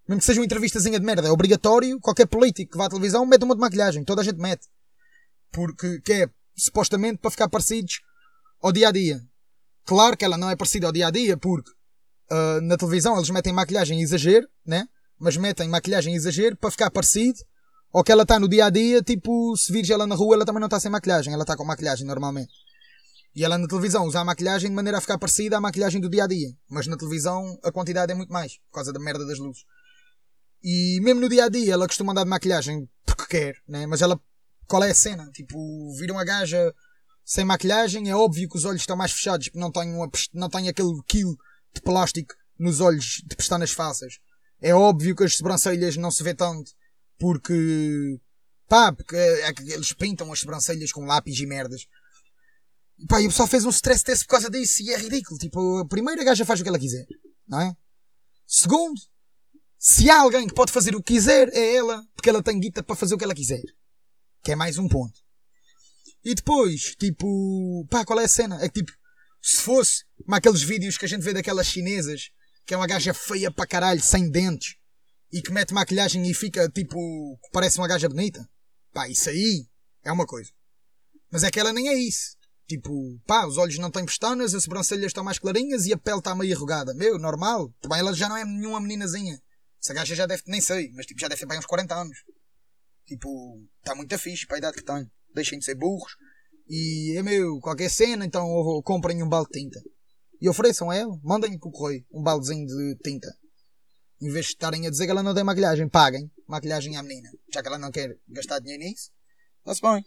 mesmo 0.07 0.19
que 0.19 0.25
seja 0.25 0.39
uma 0.39 0.45
entrevistazinha 0.45 0.99
de 0.99 1.05
merda, 1.05 1.27
é 1.27 1.31
obrigatório, 1.31 1.99
qualquer 1.99 2.27
político 2.27 2.71
que 2.71 2.77
vá 2.77 2.85
à 2.85 2.89
televisão 2.89 3.25
mete 3.25 3.43
uma 3.43 3.55
de 3.55 3.61
maquilhagem, 3.61 4.03
toda 4.03 4.21
a 4.21 4.23
gente 4.23 4.37
mete. 4.37 4.67
Porque, 5.51 6.01
que 6.01 6.13
é, 6.13 6.29
supostamente, 6.55 7.19
para 7.19 7.31
ficar 7.31 7.49
parecidos 7.49 8.01
ao 8.61 8.71
dia 8.71 8.89
a 8.89 8.91
dia. 8.91 9.21
Claro 9.85 10.17
que 10.17 10.25
ela 10.25 10.37
não 10.37 10.49
é 10.49 10.55
parecida 10.55 10.87
ao 10.87 10.93
dia 10.93 11.07
a 11.07 11.11
dia, 11.11 11.37
porque 11.37 11.69
uh, 12.31 12.61
na 12.61 12.77
televisão 12.77 13.15
eles 13.15 13.29
metem 13.29 13.53
maquilhagem 13.53 13.99
em 13.99 14.01
exagero, 14.01 14.47
né? 14.65 14.87
Mas 15.19 15.37
metem 15.37 15.69
maquilhagem 15.69 16.13
em 16.13 16.15
exagero 16.15 16.57
para 16.57 16.71
ficar 16.71 16.91
parecido 16.91 17.39
ao 17.93 18.03
que 18.03 18.11
ela 18.11 18.23
está 18.23 18.39
no 18.39 18.47
dia 18.47 18.65
a 18.65 18.69
dia, 18.69 19.01
tipo, 19.01 19.55
se 19.57 19.71
vires 19.71 19.89
ela 19.89 20.07
na 20.07 20.15
rua, 20.15 20.35
ela 20.35 20.45
também 20.45 20.61
não 20.61 20.67
está 20.67 20.79
sem 20.79 20.89
maquilhagem, 20.89 21.33
ela 21.33 21.43
está 21.43 21.57
com 21.57 21.65
maquilhagem 21.65 22.07
normalmente. 22.07 22.51
E 23.33 23.45
ela 23.45 23.57
na 23.57 23.67
televisão 23.67 24.05
usa 24.05 24.19
a 24.19 24.25
maquilhagem 24.25 24.69
de 24.69 24.75
maneira 24.75 24.97
a 24.97 25.01
ficar 25.01 25.17
parecida 25.17 25.57
à 25.57 25.61
maquilhagem 25.61 26.01
do 26.01 26.09
dia 26.09 26.25
a 26.25 26.27
dia. 26.27 26.49
Mas 26.69 26.87
na 26.87 26.97
televisão 26.97 27.57
a 27.63 27.71
quantidade 27.71 28.11
é 28.11 28.15
muito 28.15 28.31
mais, 28.31 28.57
por 28.69 28.75
causa 28.75 28.91
da 28.91 28.99
merda 28.99 29.25
das 29.25 29.39
luzes. 29.39 29.63
E 30.63 30.99
mesmo 31.01 31.21
no 31.21 31.29
dia 31.29 31.45
a 31.45 31.49
dia 31.49 31.73
ela 31.73 31.87
costuma 31.87 32.11
andar 32.11 32.23
de 32.23 32.29
maquilhagem 32.29 32.89
porque 33.05 33.25
quer, 33.25 33.55
né? 33.67 33.85
Mas 33.85 34.01
ela, 34.01 34.19
qual 34.67 34.83
é 34.83 34.91
a 34.91 34.95
cena? 34.95 35.29
Tipo, 35.31 35.57
viram 35.97 36.19
a 36.19 36.23
gaja 36.23 36.73
sem 37.23 37.45
maquilhagem, 37.45 38.09
é 38.09 38.15
óbvio 38.15 38.49
que 38.49 38.57
os 38.57 38.65
olhos 38.65 38.81
estão 38.81 38.97
mais 38.97 39.11
fechados 39.11 39.47
porque 39.47 39.59
não 39.59 39.71
tem, 39.71 39.93
uma, 39.93 40.09
não 40.33 40.49
tem 40.49 40.67
aquele 40.67 41.01
quilo 41.07 41.37
de 41.73 41.81
plástico 41.81 42.33
nos 42.59 42.81
olhos 42.81 43.23
de 43.25 43.35
pestanas 43.35 43.71
falsas. 43.71 44.19
É 44.61 44.75
óbvio 44.75 45.15
que 45.15 45.23
as 45.23 45.37
sobrancelhas 45.37 45.95
não 45.97 46.11
se 46.11 46.23
vê 46.23 46.33
tanto 46.33 46.71
porque, 47.17 48.19
pá, 48.67 48.91
porque 48.91 49.15
é, 49.15 49.49
é 49.49 49.53
eles 49.67 49.93
pintam 49.93 50.31
as 50.31 50.39
sobrancelhas 50.39 50.91
com 50.91 51.05
lápis 51.05 51.39
e 51.39 51.45
merdas. 51.45 51.87
Pá, 53.07 53.21
e 53.21 53.25
o 53.25 53.29
pessoal 53.29 53.47
fez 53.47 53.65
um 53.65 53.69
stress 53.69 54.03
test 54.03 54.23
por 54.23 54.31
causa 54.31 54.49
disso 54.49 54.81
e 54.83 54.91
é 54.91 54.97
ridículo. 54.97 55.39
Tipo, 55.39 55.79
a 55.79 55.87
primeira 55.87 56.23
gaja 56.23 56.45
faz 56.45 56.59
o 56.59 56.63
que 56.63 56.69
ela 56.69 56.79
quiser, 56.79 57.05
não 57.47 57.61
é? 57.61 57.75
Segundo, 58.45 58.99
se 59.77 60.09
há 60.09 60.21
alguém 60.21 60.47
que 60.47 60.53
pode 60.53 60.71
fazer 60.71 60.95
o 60.95 61.01
que 61.01 61.13
quiser, 61.13 61.49
é 61.53 61.75
ela, 61.75 62.05
porque 62.13 62.29
ela 62.29 62.43
tem 62.43 62.59
guita 62.59 62.83
para 62.83 62.95
fazer 62.95 63.15
o 63.15 63.17
que 63.17 63.23
ela 63.23 63.33
quiser. 63.33 63.63
Que 64.43 64.51
é 64.51 64.55
mais 64.55 64.77
um 64.77 64.87
ponto. 64.87 65.19
E 66.23 66.35
depois, 66.35 66.95
tipo, 66.95 67.87
pá, 67.89 68.05
qual 68.05 68.19
é 68.19 68.25
a 68.25 68.27
cena? 68.27 68.63
É 68.63 68.69
que 68.69 68.83
tipo, 68.83 68.91
se 69.41 69.57
fosse 69.61 70.03
como 70.23 70.35
aqueles 70.35 70.61
vídeos 70.61 70.97
que 70.97 71.05
a 71.05 71.07
gente 71.07 71.23
vê 71.23 71.33
daquelas 71.33 71.65
chinesas, 71.65 72.29
que 72.65 72.73
é 72.73 72.77
uma 72.77 72.85
gaja 72.85 73.13
feia 73.13 73.49
para 73.49 73.65
caralho, 73.65 74.01
sem 74.01 74.29
dentes, 74.29 74.75
e 75.31 75.41
que 75.41 75.51
mete 75.51 75.73
maquilhagem 75.73 76.29
e 76.29 76.33
fica 76.33 76.69
tipo, 76.69 76.99
parece 77.51 77.77
uma 77.79 77.87
gaja 77.87 78.07
bonita. 78.07 78.47
Pá, 78.93 79.07
isso 79.09 79.29
aí 79.29 79.65
é 80.03 80.11
uma 80.11 80.25
coisa. 80.25 80.51
Mas 81.31 81.43
é 81.43 81.49
que 81.49 81.59
ela 81.59 81.73
nem 81.73 81.87
é 81.87 81.95
isso. 81.95 82.37
Tipo, 82.71 83.19
pá, 83.27 83.45
os 83.45 83.57
olhos 83.57 83.77
não 83.79 83.91
têm 83.91 84.05
pestanas, 84.05 84.55
as 84.55 84.63
sobrancelhas 84.63 85.07
estão 85.07 85.25
mais 85.25 85.37
clarinhas 85.37 85.85
e 85.85 85.91
a 85.91 85.97
pele 85.97 86.19
está 86.19 86.33
meio 86.33 86.55
arrugada. 86.55 86.93
Meu, 86.93 87.19
normal. 87.19 87.69
Também 87.81 87.99
ela 87.99 88.13
já 88.13 88.29
não 88.29 88.37
é 88.37 88.45
nenhuma 88.45 88.79
meninazinha. 88.79 89.37
Essa 89.83 89.93
gaja 89.93 90.15
já 90.15 90.25
deve, 90.25 90.43
nem 90.47 90.61
sei, 90.61 90.89
mas 90.93 91.05
tipo, 91.05 91.19
já 91.19 91.27
deve 91.27 91.41
ter 91.41 91.45
bem 91.45 91.59
uns 91.59 91.65
40 91.65 91.93
anos. 91.93 92.17
Tipo, 93.05 93.61
está 93.79 93.93
muito 93.93 94.17
fixe 94.17 94.47
para 94.47 94.55
a 94.55 94.59
idade 94.59 94.77
que 94.77 94.85
tem. 94.85 95.05
Deixem 95.35 95.59
de 95.59 95.65
ser 95.65 95.75
burros. 95.75 96.13
E 96.69 97.13
é 97.17 97.21
meu, 97.21 97.59
qualquer 97.59 97.89
cena, 97.89 98.25
então 98.25 98.47
comprem 98.85 99.21
um 99.21 99.27
balde 99.27 99.49
de 99.51 99.59
tinta. 99.59 99.81
E 100.39 100.47
ofereçam 100.47 100.89
a 100.89 100.95
ela, 100.95 101.19
mandem 101.21 101.59
para 101.59 101.67
o 101.67 101.73
correio 101.73 102.05
um 102.09 102.23
baldezinho 102.23 102.65
de 102.65 102.95
tinta. 103.03 103.27
Em 104.21 104.31
vez 104.31 104.45
de 104.45 104.51
estarem 104.53 104.87
a 104.87 104.89
dizer 104.89 105.07
que 105.07 105.11
ela 105.11 105.23
não 105.23 105.35
tem 105.35 105.43
maquilhagem, 105.43 105.89
paguem 105.89 106.31
maquilhagem 106.47 106.95
à 106.95 107.03
menina. 107.03 107.29
Já 107.53 107.61
que 107.61 107.67
ela 107.67 107.77
não 107.77 107.91
quer 107.91 108.17
gastar 108.29 108.59
dinheiro 108.59 108.81
nisso, 108.81 109.11
está-se 109.59 109.81
bem. 109.81 110.01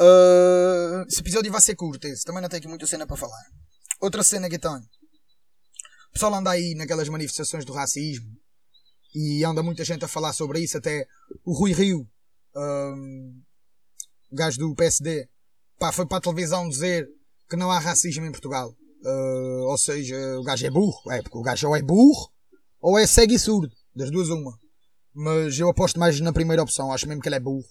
Uh, 0.00 1.04
esse 1.06 1.20
episódio 1.20 1.52
vai 1.52 1.60
ser 1.60 1.76
curto, 1.76 2.06
esse. 2.06 2.24
também 2.24 2.40
não 2.40 2.48
tenho 2.48 2.60
aqui 2.60 2.68
muita 2.68 2.86
cena 2.86 3.06
para 3.06 3.16
falar. 3.16 3.44
Outra 4.00 4.22
cena 4.22 4.48
que 4.48 4.58
tenho. 4.58 4.78
O 4.78 6.12
pessoal 6.12 6.34
anda 6.34 6.50
aí 6.50 6.74
naquelas 6.74 7.08
manifestações 7.08 7.64
do 7.64 7.72
racismo 7.72 8.26
E 9.14 9.44
anda 9.44 9.62
muita 9.62 9.84
gente 9.84 10.04
a 10.04 10.08
falar 10.08 10.32
sobre 10.32 10.60
isso, 10.60 10.78
até 10.78 11.06
o 11.44 11.52
Rui 11.52 11.72
Rio, 11.72 12.08
um, 12.56 13.42
gajo 14.32 14.58
do 14.58 14.74
PSD, 14.74 15.28
pá, 15.78 15.92
foi 15.92 16.06
para 16.06 16.18
a 16.18 16.20
televisão 16.20 16.68
dizer 16.68 17.06
que 17.48 17.56
não 17.56 17.70
há 17.70 17.78
racismo 17.78 18.24
em 18.24 18.32
Portugal. 18.32 18.74
Uh, 19.04 19.68
ou 19.68 19.78
seja, 19.78 20.16
o 20.38 20.42
gajo 20.42 20.66
é 20.66 20.70
burro. 20.70 21.12
É, 21.12 21.22
porque 21.22 21.36
o 21.36 21.42
gajo 21.42 21.68
ou 21.68 21.76
é 21.76 21.82
burro 21.82 22.30
ou 22.80 22.98
é 22.98 23.06
cego 23.06 23.32
e 23.32 23.38
surdo. 23.38 23.74
Das 23.94 24.10
duas, 24.10 24.28
uma. 24.28 24.58
Mas 25.12 25.58
eu 25.58 25.68
aposto 25.68 25.98
mais 25.98 26.18
na 26.20 26.32
primeira 26.32 26.62
opção. 26.62 26.92
Acho 26.92 27.06
mesmo 27.06 27.20
que 27.20 27.28
ele 27.28 27.36
é 27.36 27.40
burro. 27.40 27.66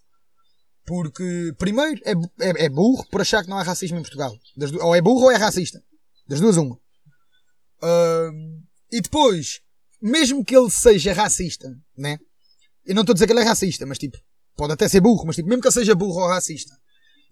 Porque, 0.89 1.53
primeiro, 1.59 2.01
é, 2.03 2.13
é, 2.43 2.65
é 2.65 2.69
burro 2.69 3.05
por 3.11 3.21
achar 3.21 3.43
que 3.43 3.49
não 3.49 3.59
há 3.59 3.61
racismo 3.61 3.99
em 3.99 4.01
Portugal. 4.01 4.35
Das, 4.57 4.71
ou 4.71 4.95
é 4.95 4.99
burro 4.99 5.25
ou 5.25 5.31
é 5.31 5.35
racista. 5.35 5.79
Das 6.27 6.39
duas, 6.39 6.57
uma. 6.57 6.73
Uh, 7.77 8.59
e 8.91 8.99
depois, 8.99 9.59
mesmo 10.01 10.43
que 10.43 10.57
ele 10.57 10.71
seja 10.71 11.13
racista, 11.13 11.69
né? 11.95 12.17
Eu 12.87 12.95
não 12.95 13.03
estou 13.03 13.13
a 13.13 13.13
dizer 13.13 13.27
que 13.27 13.33
ele 13.33 13.41
é 13.41 13.43
racista, 13.43 13.85
mas 13.85 13.99
tipo, 13.99 14.17
pode 14.57 14.73
até 14.73 14.89
ser 14.89 14.99
burro, 14.99 15.27
mas 15.27 15.35
tipo, 15.35 15.47
mesmo 15.47 15.61
que 15.61 15.67
ele 15.67 15.75
seja 15.75 15.93
burro 15.93 16.21
ou 16.21 16.27
racista, 16.27 16.75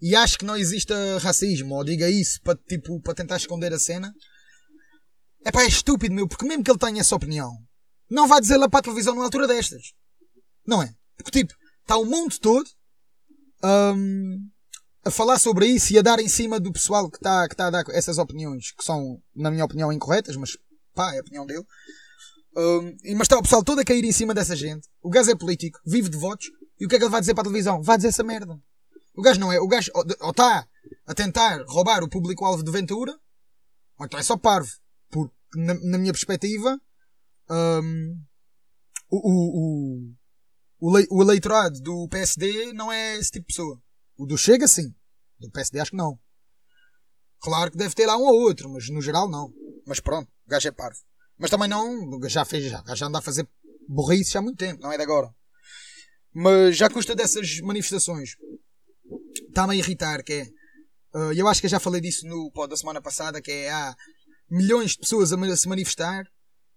e 0.00 0.14
acho 0.14 0.38
que 0.38 0.44
não 0.44 0.56
exista 0.56 1.18
racismo, 1.18 1.74
ou 1.74 1.82
diga 1.82 2.08
isso 2.08 2.40
para, 2.42 2.56
tipo, 2.56 3.00
para 3.00 3.14
tentar 3.14 3.38
esconder 3.38 3.72
a 3.72 3.78
cena, 3.80 4.14
é 5.44 5.50
pá, 5.50 5.64
é 5.64 5.66
estúpido, 5.66 6.14
meu, 6.14 6.28
porque 6.28 6.46
mesmo 6.46 6.62
que 6.62 6.70
ele 6.70 6.78
tenha 6.78 7.00
essa 7.00 7.16
opinião, 7.16 7.50
não 8.08 8.28
vai 8.28 8.40
dizer 8.40 8.56
lá 8.56 8.68
para 8.68 8.78
a 8.78 8.82
televisão 8.84 9.16
numa 9.16 9.24
altura 9.24 9.48
destas. 9.48 9.82
Não 10.64 10.80
é? 10.80 10.94
Porque, 11.16 11.40
tipo, 11.40 11.52
está 11.82 11.96
o 11.96 12.04
mundo 12.04 12.38
todo 12.38 12.77
um, 13.64 14.38
a 15.04 15.10
falar 15.10 15.38
sobre 15.38 15.66
isso 15.66 15.92
e 15.92 15.98
a 15.98 16.02
dar 16.02 16.18
em 16.20 16.28
cima 16.28 16.60
do 16.60 16.72
pessoal 16.72 17.10
que 17.10 17.16
está 17.16 17.48
que 17.48 17.56
tá 17.56 17.68
a 17.68 17.70
dar 17.70 17.84
essas 17.90 18.18
opiniões, 18.18 18.72
que 18.72 18.84
são, 18.84 19.20
na 19.34 19.50
minha 19.50 19.64
opinião, 19.64 19.92
incorretas, 19.92 20.36
mas 20.36 20.56
pá, 20.94 21.14
é 21.14 21.18
a 21.18 21.20
opinião 21.20 21.46
dele. 21.46 21.64
Um, 22.56 22.96
mas 23.14 23.22
está 23.22 23.38
o 23.38 23.42
pessoal 23.42 23.62
todo 23.62 23.80
a 23.80 23.84
cair 23.84 24.04
em 24.04 24.12
cima 24.12 24.34
dessa 24.34 24.56
gente. 24.56 24.88
O 25.02 25.10
gajo 25.10 25.30
é 25.30 25.34
político, 25.34 25.78
vive 25.86 26.08
de 26.08 26.16
votos, 26.16 26.50
e 26.80 26.86
o 26.86 26.88
que 26.88 26.96
é 26.96 26.98
que 26.98 27.04
ele 27.04 27.10
vai 27.10 27.20
dizer 27.20 27.34
para 27.34 27.42
a 27.42 27.44
televisão? 27.44 27.82
Vai 27.82 27.96
dizer 27.96 28.08
essa 28.08 28.24
merda. 28.24 28.58
O 29.14 29.22
gajo 29.22 29.40
não 29.40 29.52
é. 29.52 29.60
O 29.60 29.66
gajo 29.66 29.90
ou 29.94 30.30
está 30.30 30.66
a 31.06 31.14
tentar 31.14 31.64
roubar 31.66 32.02
o 32.02 32.08
público-alvo 32.08 32.62
de 32.62 32.70
Ventura, 32.70 33.12
ou 33.98 34.06
então 34.06 34.18
é 34.18 34.22
só 34.22 34.36
parvo. 34.36 34.70
Porque, 35.10 35.34
na, 35.56 35.74
na 35.74 35.98
minha 35.98 36.12
perspectiva, 36.12 36.80
um, 37.50 38.20
o, 39.10 39.16
o, 39.16 39.87
o, 40.80 40.92
o, 41.10 41.22
eleitorado 41.22 41.80
do 41.80 42.08
PSD 42.08 42.72
não 42.72 42.92
é 42.92 43.16
esse 43.16 43.30
tipo 43.30 43.46
de 43.46 43.54
pessoa. 43.54 43.80
O 44.16 44.26
do 44.26 44.38
Chega, 44.38 44.66
sim. 44.66 44.94
Do 45.38 45.50
PSD, 45.50 45.80
acho 45.80 45.90
que 45.92 45.96
não. 45.96 46.18
Claro 47.40 47.70
que 47.70 47.76
deve 47.76 47.94
ter 47.94 48.06
lá 48.06 48.16
um 48.16 48.26
ou 48.26 48.40
outro, 48.40 48.68
mas 48.68 48.88
no 48.88 49.00
geral, 49.00 49.28
não. 49.28 49.52
Mas 49.86 50.00
pronto, 50.00 50.28
o 50.46 50.50
gajo 50.50 50.68
é 50.68 50.72
parvo. 50.72 50.98
Mas 51.38 51.50
também 51.50 51.68
não. 51.68 52.20
Já 52.28 52.44
fez, 52.44 52.64
já, 52.64 52.82
já 52.94 53.06
anda 53.06 53.18
a 53.18 53.22
fazer 53.22 53.48
burrice 53.88 54.36
há 54.36 54.42
muito 54.42 54.58
tempo, 54.58 54.82
não 54.82 54.92
é 54.92 54.96
de 54.96 55.02
agora. 55.02 55.32
Mas 56.34 56.76
já 56.76 56.90
custa 56.90 57.14
dessas 57.14 57.60
manifestações 57.60 58.36
está-me 59.48 59.74
a 59.74 59.76
irritar, 59.76 60.22
que 60.22 60.32
é. 60.32 60.48
Uh, 61.14 61.32
eu 61.32 61.48
acho 61.48 61.60
que 61.60 61.66
eu 61.66 61.70
já 61.70 61.80
falei 61.80 62.00
disso 62.00 62.26
no 62.26 62.50
pod 62.52 62.68
da 62.68 62.76
semana 62.76 63.00
passada, 63.00 63.40
que 63.40 63.50
é 63.50 63.70
há 63.70 63.96
milhões 64.50 64.92
de 64.92 64.98
pessoas 64.98 65.32
a, 65.32 65.56
se 65.56 65.68
manifestar 65.68 66.24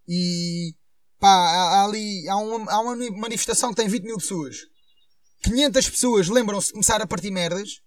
e 0.07 0.73
pá, 1.21 1.29
há, 1.29 1.85
ali 1.85 2.27
há 2.27 2.35
uma, 2.35 2.71
há 2.71 2.79
uma 2.81 2.95
manifestação 3.11 3.69
que 3.69 3.75
tem 3.75 3.87
20 3.87 4.03
mil 4.03 4.17
pessoas. 4.17 4.57
500 5.43 5.89
pessoas 5.89 6.27
lembram-se 6.27 6.67
de 6.67 6.73
começar 6.73 6.99
a 6.99 7.07
partir 7.07 7.31
merdas 7.31 7.79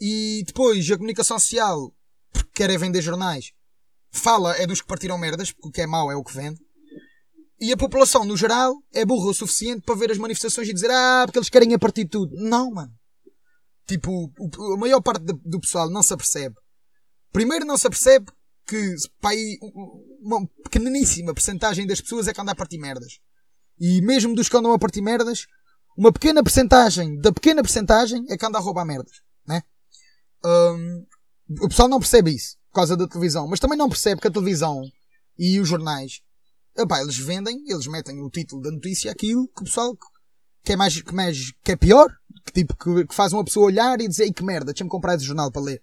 e 0.00 0.42
depois 0.46 0.90
a 0.90 0.96
comunicação 0.96 1.38
social, 1.38 1.94
porque 2.32 2.50
querem 2.52 2.76
vender 2.76 3.00
jornais, 3.00 3.52
fala 4.10 4.54
é 4.56 4.66
dos 4.66 4.80
que 4.80 4.86
partiram 4.86 5.16
merdas, 5.16 5.52
porque 5.52 5.68
o 5.68 5.70
que 5.70 5.80
é 5.80 5.86
mau 5.86 6.10
é 6.10 6.16
o 6.16 6.24
que 6.24 6.34
vende. 6.34 6.60
E 7.58 7.72
a 7.72 7.76
população, 7.76 8.24
no 8.24 8.36
geral, 8.36 8.74
é 8.92 9.04
burra 9.04 9.30
o 9.30 9.34
suficiente 9.34 9.82
para 9.82 9.94
ver 9.94 10.10
as 10.10 10.18
manifestações 10.18 10.68
e 10.68 10.74
dizer 10.74 10.90
ah, 10.90 11.22
porque 11.24 11.38
eles 11.38 11.48
querem 11.48 11.72
a 11.72 11.78
partir 11.78 12.04
de 12.04 12.10
tudo. 12.10 12.34
Não, 12.36 12.70
mano. 12.70 12.92
Tipo, 13.86 14.30
a 14.74 14.76
maior 14.76 15.00
parte 15.00 15.24
do 15.24 15.60
pessoal 15.60 15.88
não 15.88 16.02
se 16.02 16.12
apercebe. 16.12 16.56
Primeiro 17.32 17.64
não 17.64 17.78
se 17.78 17.86
apercebe 17.86 18.26
que 18.66 18.94
pá, 19.20 19.30
uma 20.20 20.46
pequeníssima 20.64 21.32
porcentagem 21.32 21.86
das 21.86 22.00
pessoas 22.00 22.26
é 22.26 22.34
que 22.34 22.40
anda 22.40 22.52
a 22.52 22.56
partir 22.56 22.78
merdas. 22.78 23.20
E 23.78 24.00
mesmo 24.02 24.34
dos 24.34 24.48
que 24.48 24.56
andam 24.56 24.72
a 24.72 24.78
partir 24.78 25.00
merdas, 25.00 25.46
uma 25.96 26.12
pequena 26.12 26.42
porcentagem 26.42 27.18
da 27.20 27.32
pequena 27.32 27.62
porcentagem 27.62 28.24
é 28.28 28.36
que 28.36 28.44
anda 28.44 28.58
a 28.58 28.60
roubar 28.60 28.84
merdas. 28.84 29.20
Né? 29.46 29.62
Um, 30.44 31.06
o 31.62 31.68
pessoal 31.68 31.88
não 31.88 32.00
percebe 32.00 32.34
isso 32.34 32.56
por 32.70 32.80
causa 32.80 32.96
da 32.96 33.06
televisão, 33.06 33.46
mas 33.46 33.60
também 33.60 33.78
não 33.78 33.88
percebe 33.88 34.20
que 34.20 34.28
a 34.28 34.30
televisão 34.30 34.82
e 35.38 35.60
os 35.60 35.68
jornais, 35.68 36.20
epá, 36.76 37.00
eles 37.00 37.16
vendem, 37.16 37.62
eles 37.66 37.86
metem 37.86 38.20
o 38.20 38.30
título 38.30 38.62
da 38.62 38.70
notícia 38.70 39.10
aquilo 39.10 39.46
que 39.48 39.62
o 39.62 39.64
pessoal 39.64 39.96
que 40.66 40.72
é 40.72 40.76
mais, 40.76 41.00
que, 41.00 41.14
mais, 41.14 41.52
que 41.62 41.72
é 41.72 41.76
pior, 41.76 42.08
que, 42.44 42.52
tipo, 42.52 42.76
que, 42.76 43.06
que 43.06 43.14
faz 43.14 43.32
uma 43.32 43.44
pessoa 43.44 43.66
olhar 43.66 44.00
e 44.00 44.08
dizer, 44.08 44.30
que 44.32 44.42
merda, 44.42 44.72
deixa-me 44.72 44.90
comprar 44.90 45.14
esse 45.14 45.24
jornal 45.24 45.50
para 45.52 45.62
ler. 45.62 45.82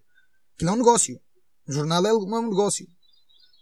Aquilo 0.55 0.71
é 0.71 0.73
um 0.73 0.77
negócio. 0.77 1.17
O 1.67 1.71
jornal 1.71 2.05
é 2.05 2.13
um 2.13 2.49
negócio. 2.49 2.85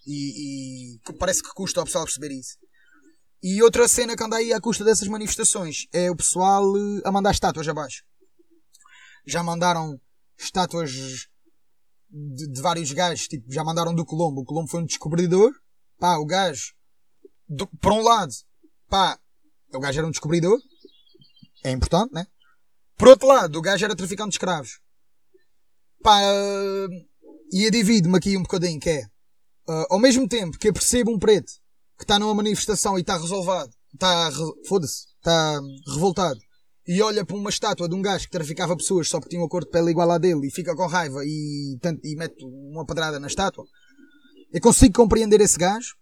E, 0.06 0.96
e 0.96 1.14
parece 1.20 1.44
que 1.44 1.54
custa 1.54 1.80
ao 1.80 1.86
pessoal 1.86 2.06
perceber 2.06 2.32
isso. 2.32 2.58
E 3.44 3.62
outra 3.64 3.88
cena 3.88 4.16
que 4.16 4.24
anda 4.24 4.38
aí 4.38 4.54
à 4.54 4.62
custa 4.62 4.84
dessas 4.84 5.08
manifestações 5.08 5.88
é 5.92 6.12
o 6.12 6.16
pessoal 6.16 6.64
eh, 6.78 7.02
a 7.04 7.12
mandar 7.12 7.32
estátuas 7.32 7.68
abaixo. 7.68 8.04
Já 9.26 9.44
mandaram 9.44 10.00
estátuas 10.38 10.92
de, 10.92 12.52
de 12.52 12.62
vários 12.62 12.92
gajos, 12.92 13.28
tipo, 13.28 13.52
já 13.52 13.64
mandaram 13.64 13.96
do 13.96 14.06
Colombo. 14.06 14.42
O 14.42 14.46
Colombo 14.46 14.70
foi 14.70 14.82
um 14.82 14.86
descobridor. 14.86 15.52
Pá, 16.00 16.18
o 16.18 16.26
gajo, 16.26 16.74
do, 17.48 17.68
por 17.68 17.92
um 17.92 18.02
lado, 18.02 18.34
pá, 18.88 19.20
o 19.74 19.80
gajo 19.80 20.00
era 20.00 20.08
um 20.08 20.12
descobridor, 20.12 20.60
é 21.64 21.72
importante, 21.72 22.14
né? 22.14 22.26
Por 22.98 23.08
outro 23.08 23.28
lado, 23.28 23.58
o 23.58 23.62
gajo 23.62 23.86
era 23.86 23.96
traficante 23.96 24.30
de 24.30 24.36
escravos. 24.36 24.80
Pá, 26.02 26.20
uh, 26.22 27.11
e 27.52 27.66
eu 27.66 27.72
divido-me 27.72 28.18
aqui 28.18 28.38
um 28.38 28.44
bocadinho, 28.44 28.80
que 28.80 28.90
é, 28.90 29.04
uh, 29.68 29.86
ao 29.90 30.00
mesmo 30.00 30.28
tempo 30.28 30.58
que 30.58 30.70
eu 30.70 30.74
percebo 30.74 31.12
um 31.12 31.20
preto 31.20 31.52
que 31.98 32.04
está 32.04 32.18
numa 32.18 32.34
manifestação 32.34 32.98
e 32.98 33.02
está 33.02 33.18
resolvado, 33.18 33.72
está, 33.94 34.30
re, 34.30 34.68
foda-se, 34.68 35.06
está 35.18 35.60
revoltado, 35.94 36.40
e 36.88 37.02
olha 37.02 37.26
para 37.26 37.36
uma 37.36 37.50
estátua 37.50 37.88
de 37.88 37.96
um 37.96 38.02
gajo 38.02 38.26
que 38.26 38.32
traficava 38.32 38.76
pessoas 38.76 39.08
só 39.08 39.20
porque 39.20 39.30
tinha 39.30 39.42
uma 39.42 39.50
cor 39.50 39.64
de 39.64 39.70
pele 39.70 39.92
igual 39.92 40.10
à 40.10 40.18
dele 40.18 40.48
e 40.48 40.52
fica 40.52 40.76
com 40.76 40.88
raiva 40.88 41.24
e, 41.24 41.78
tanto, 41.82 42.00
e 42.04 42.16
mete 42.16 42.44
uma 42.44 42.86
pedrada 42.86 43.20
na 43.20 43.28
estátua, 43.28 43.66
eu 44.52 44.62
consigo 44.62 44.94
compreender 44.94 45.40
esse 45.42 45.58
gajo, 45.58 45.96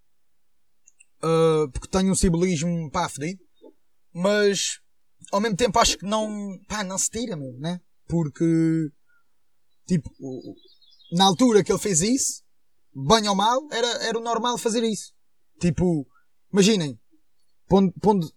uh, 1.23 1.69
porque 1.71 1.87
tem 1.87 2.09
um 2.09 2.15
simbolismo 2.15 2.89
pá, 2.91 3.09
fedido, 3.09 3.41
mas 4.13 4.79
ao 5.31 5.41
mesmo 5.41 5.57
tempo 5.57 5.77
acho 5.79 5.97
que 5.97 6.05
não, 6.05 6.57
pá, 6.67 6.83
não 6.83 6.97
se 6.97 7.09
tira, 7.09 7.35
meu, 7.35 7.53
né? 7.59 7.79
Porque, 8.07 8.89
tipo, 9.87 10.09
na 11.11 11.25
altura 11.25 11.63
que 11.63 11.71
ele 11.71 11.79
fez 11.79 12.01
isso, 12.01 12.43
bem 12.93 13.27
ou 13.27 13.35
mal, 13.35 13.67
era, 13.71 13.87
era 14.05 14.17
o 14.17 14.23
normal 14.23 14.57
fazer 14.57 14.83
isso. 14.83 15.11
Tipo, 15.59 16.07
imaginem, 16.51 16.99
pondo, 17.67 17.93
pondo, 18.01 18.31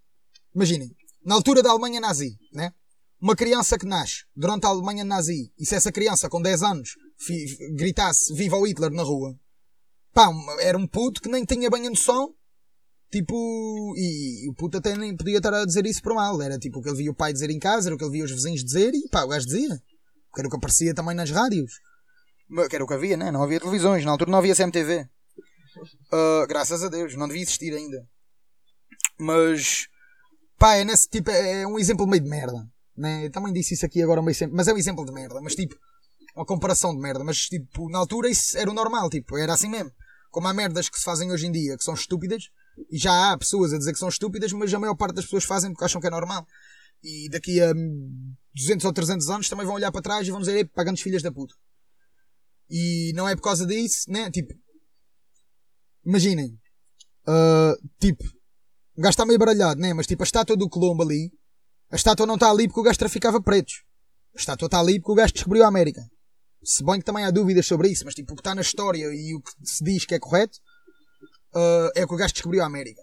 imaginem, 0.54 0.90
na 1.24 1.34
altura 1.34 1.62
da 1.62 1.70
Alemanha 1.70 2.00
nazi, 2.00 2.36
né? 2.52 2.72
Uma 3.20 3.36
criança 3.36 3.78
que 3.78 3.86
nasce 3.86 4.24
durante 4.34 4.66
a 4.66 4.68
Alemanha 4.68 5.04
nazi, 5.04 5.52
e 5.58 5.64
se 5.64 5.74
essa 5.74 5.92
criança 5.92 6.28
com 6.28 6.42
10 6.42 6.62
anos 6.62 6.96
gritasse 7.76 8.34
Viva 8.34 8.56
o 8.56 8.66
Hitler 8.66 8.90
na 8.90 9.04
rua, 9.04 9.38
pá, 10.12 10.28
era 10.58 10.76
um 10.76 10.88
puto 10.88 11.22
que 11.22 11.28
nem 11.28 11.44
tinha 11.44 11.70
bem 11.70 11.86
a 11.86 11.90
noção 11.90 12.34
Tipo, 13.12 13.36
e, 13.94 14.46
e, 14.46 14.48
o 14.48 14.54
puto 14.54 14.78
até 14.78 14.96
nem 14.96 15.14
podia 15.14 15.36
estar 15.36 15.52
a 15.52 15.66
dizer 15.66 15.84
isso 15.84 16.02
por 16.02 16.14
mal. 16.14 16.40
Era 16.40 16.58
tipo 16.58 16.78
o 16.78 16.82
que 16.82 16.88
ele 16.88 16.96
via 16.96 17.10
o 17.10 17.14
pai 17.14 17.30
dizer 17.30 17.50
em 17.50 17.58
casa, 17.58 17.88
era 17.88 17.94
o 17.94 17.98
que 17.98 18.04
ele 18.04 18.12
via 18.12 18.24
os 18.24 18.30
vizinhos 18.30 18.64
dizer 18.64 18.94
e 18.94 19.06
pá, 19.10 19.22
o 19.22 19.28
gajo 19.28 19.44
dizia. 19.44 19.76
Que 20.34 20.40
era 20.40 20.48
o 20.48 20.50
que 20.50 20.56
aparecia 20.56 20.94
também 20.94 21.14
nas 21.14 21.30
rádios. 21.30 21.74
Que 22.68 22.76
era 22.76 22.84
o 22.84 22.86
que 22.86 22.94
havia, 22.94 23.16
né? 23.16 23.30
Não 23.30 23.42
havia 23.42 23.58
televisões, 23.58 24.04
na 24.04 24.10
altura 24.10 24.30
não 24.30 24.38
havia 24.38 24.54
CMTV. 24.54 25.08
Uh, 26.12 26.46
graças 26.46 26.82
a 26.82 26.88
Deus, 26.88 27.16
não 27.16 27.26
devia 27.26 27.42
existir 27.42 27.74
ainda. 27.74 28.06
Mas, 29.18 29.88
pá, 30.58 30.74
é 30.74 30.84
nesse 30.84 31.08
tipo, 31.08 31.30
é 31.30 31.66
um 31.66 31.78
exemplo 31.78 32.06
meio 32.06 32.22
de 32.22 32.28
merda. 32.28 32.68
Né? 32.96 33.30
Também 33.30 33.52
disse 33.52 33.74
isso 33.74 33.86
aqui 33.86 34.02
agora 34.02 34.20
meio 34.20 34.34
sempre, 34.34 34.54
mas 34.54 34.68
é 34.68 34.74
um 34.74 34.76
exemplo 34.76 35.04
de 35.04 35.12
merda. 35.12 35.40
Mas 35.40 35.54
tipo, 35.54 35.74
uma 36.36 36.44
comparação 36.44 36.94
de 36.94 37.00
merda. 37.00 37.24
Mas 37.24 37.46
tipo, 37.46 37.88
na 37.88 37.98
altura 37.98 38.28
isso 38.28 38.56
era 38.58 38.70
o 38.70 38.74
normal, 38.74 39.08
tipo, 39.08 39.38
era 39.38 39.54
assim 39.54 39.68
mesmo. 39.68 39.90
Como 40.30 40.46
há 40.48 40.52
merdas 40.52 40.88
que 40.88 40.98
se 40.98 41.04
fazem 41.04 41.30
hoje 41.30 41.46
em 41.46 41.52
dia 41.52 41.76
que 41.76 41.84
são 41.84 41.94
estúpidas, 41.94 42.50
e 42.90 42.98
já 42.98 43.32
há 43.32 43.38
pessoas 43.38 43.72
a 43.72 43.78
dizer 43.78 43.92
que 43.92 43.98
são 43.98 44.08
estúpidas, 44.08 44.52
mas 44.52 44.72
a 44.72 44.78
maior 44.78 44.94
parte 44.94 45.14
das 45.14 45.24
pessoas 45.24 45.44
fazem 45.44 45.70
porque 45.72 45.84
acham 45.84 46.00
que 46.00 46.06
é 46.06 46.10
normal. 46.10 46.46
E 47.02 47.28
daqui 47.30 47.60
a 47.60 47.72
200 48.54 48.84
ou 48.84 48.92
300 48.92 49.28
anos 49.30 49.48
também 49.48 49.66
vão 49.66 49.74
olhar 49.74 49.90
para 49.90 50.02
trás 50.02 50.26
e 50.26 50.30
vão 50.30 50.40
dizer, 50.40 50.70
pagando 50.74 50.98
filhas 50.98 51.22
da 51.22 51.32
puta. 51.32 51.54
E 52.74 53.12
não 53.14 53.28
é 53.28 53.36
por 53.36 53.42
causa 53.42 53.66
disso, 53.66 54.10
né? 54.10 54.30
Tipo, 54.30 54.54
imaginem, 56.06 56.58
uh, 57.28 57.88
tipo, 58.00 58.24
o 58.96 59.02
gajo 59.02 59.10
está 59.10 59.26
meio 59.26 59.38
baralhado, 59.38 59.78
né? 59.78 59.92
Mas 59.92 60.06
tipo, 60.06 60.22
a 60.22 60.24
estátua 60.24 60.56
do 60.56 60.70
Colombo 60.70 61.02
ali, 61.02 61.30
a 61.90 61.96
estátua 61.96 62.24
não 62.24 62.36
está 62.36 62.50
ali 62.50 62.66
porque 62.66 62.80
o 62.80 62.82
gajo 62.82 62.98
traficava 62.98 63.42
pretos. 63.42 63.82
A 64.34 64.40
estátua 64.40 64.66
está 64.66 64.80
ali 64.80 64.98
porque 64.98 65.12
o 65.12 65.14
gajo 65.14 65.34
descobriu 65.34 65.64
a 65.64 65.68
América. 65.68 66.00
Se 66.64 66.82
bem 66.82 66.98
que 66.98 67.04
também 67.04 67.26
há 67.26 67.30
dúvidas 67.30 67.66
sobre 67.66 67.90
isso, 67.90 68.06
mas 68.06 68.14
tipo, 68.14 68.32
o 68.32 68.36
que 68.36 68.40
está 68.40 68.54
na 68.54 68.62
história 68.62 69.04
e 69.12 69.34
o 69.34 69.42
que 69.42 69.52
se 69.62 69.84
diz 69.84 70.06
que 70.06 70.14
é 70.14 70.18
correto, 70.18 70.56
uh, 71.54 71.90
é 71.94 72.06
que 72.06 72.14
o 72.14 72.16
gajo 72.16 72.32
descobriu 72.32 72.62
a 72.62 72.66
América. 72.66 73.02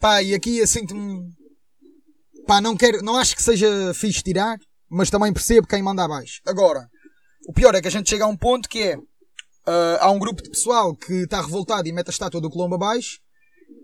Pá, 0.00 0.20
e 0.20 0.34
aqui 0.34 0.60
assinto-me. 0.60 1.22
Pá, 2.48 2.60
não 2.60 2.76
quero, 2.76 3.00
não 3.00 3.16
acho 3.16 3.36
que 3.36 3.42
seja 3.44 3.94
fixe 3.94 4.24
tirar, 4.24 4.58
mas 4.90 5.08
também 5.08 5.32
percebo 5.32 5.68
quem 5.68 5.80
manda 5.80 6.02
abaixo. 6.02 6.40
Agora, 6.44 6.88
o 7.46 7.52
pior 7.52 7.74
é 7.74 7.80
que 7.80 7.88
a 7.88 7.90
gente 7.90 8.08
chega 8.08 8.24
a 8.24 8.28
um 8.28 8.36
ponto 8.36 8.68
que 8.68 8.82
é. 8.82 8.96
Uh, 8.96 9.96
há 10.00 10.10
um 10.10 10.18
grupo 10.18 10.42
de 10.42 10.50
pessoal 10.50 10.94
que 10.94 11.22
está 11.22 11.40
revoltado 11.40 11.88
e 11.88 11.92
mete 11.92 12.08
a 12.08 12.10
estátua 12.10 12.40
do 12.40 12.50
Colombo 12.50 12.74
abaixo 12.74 13.20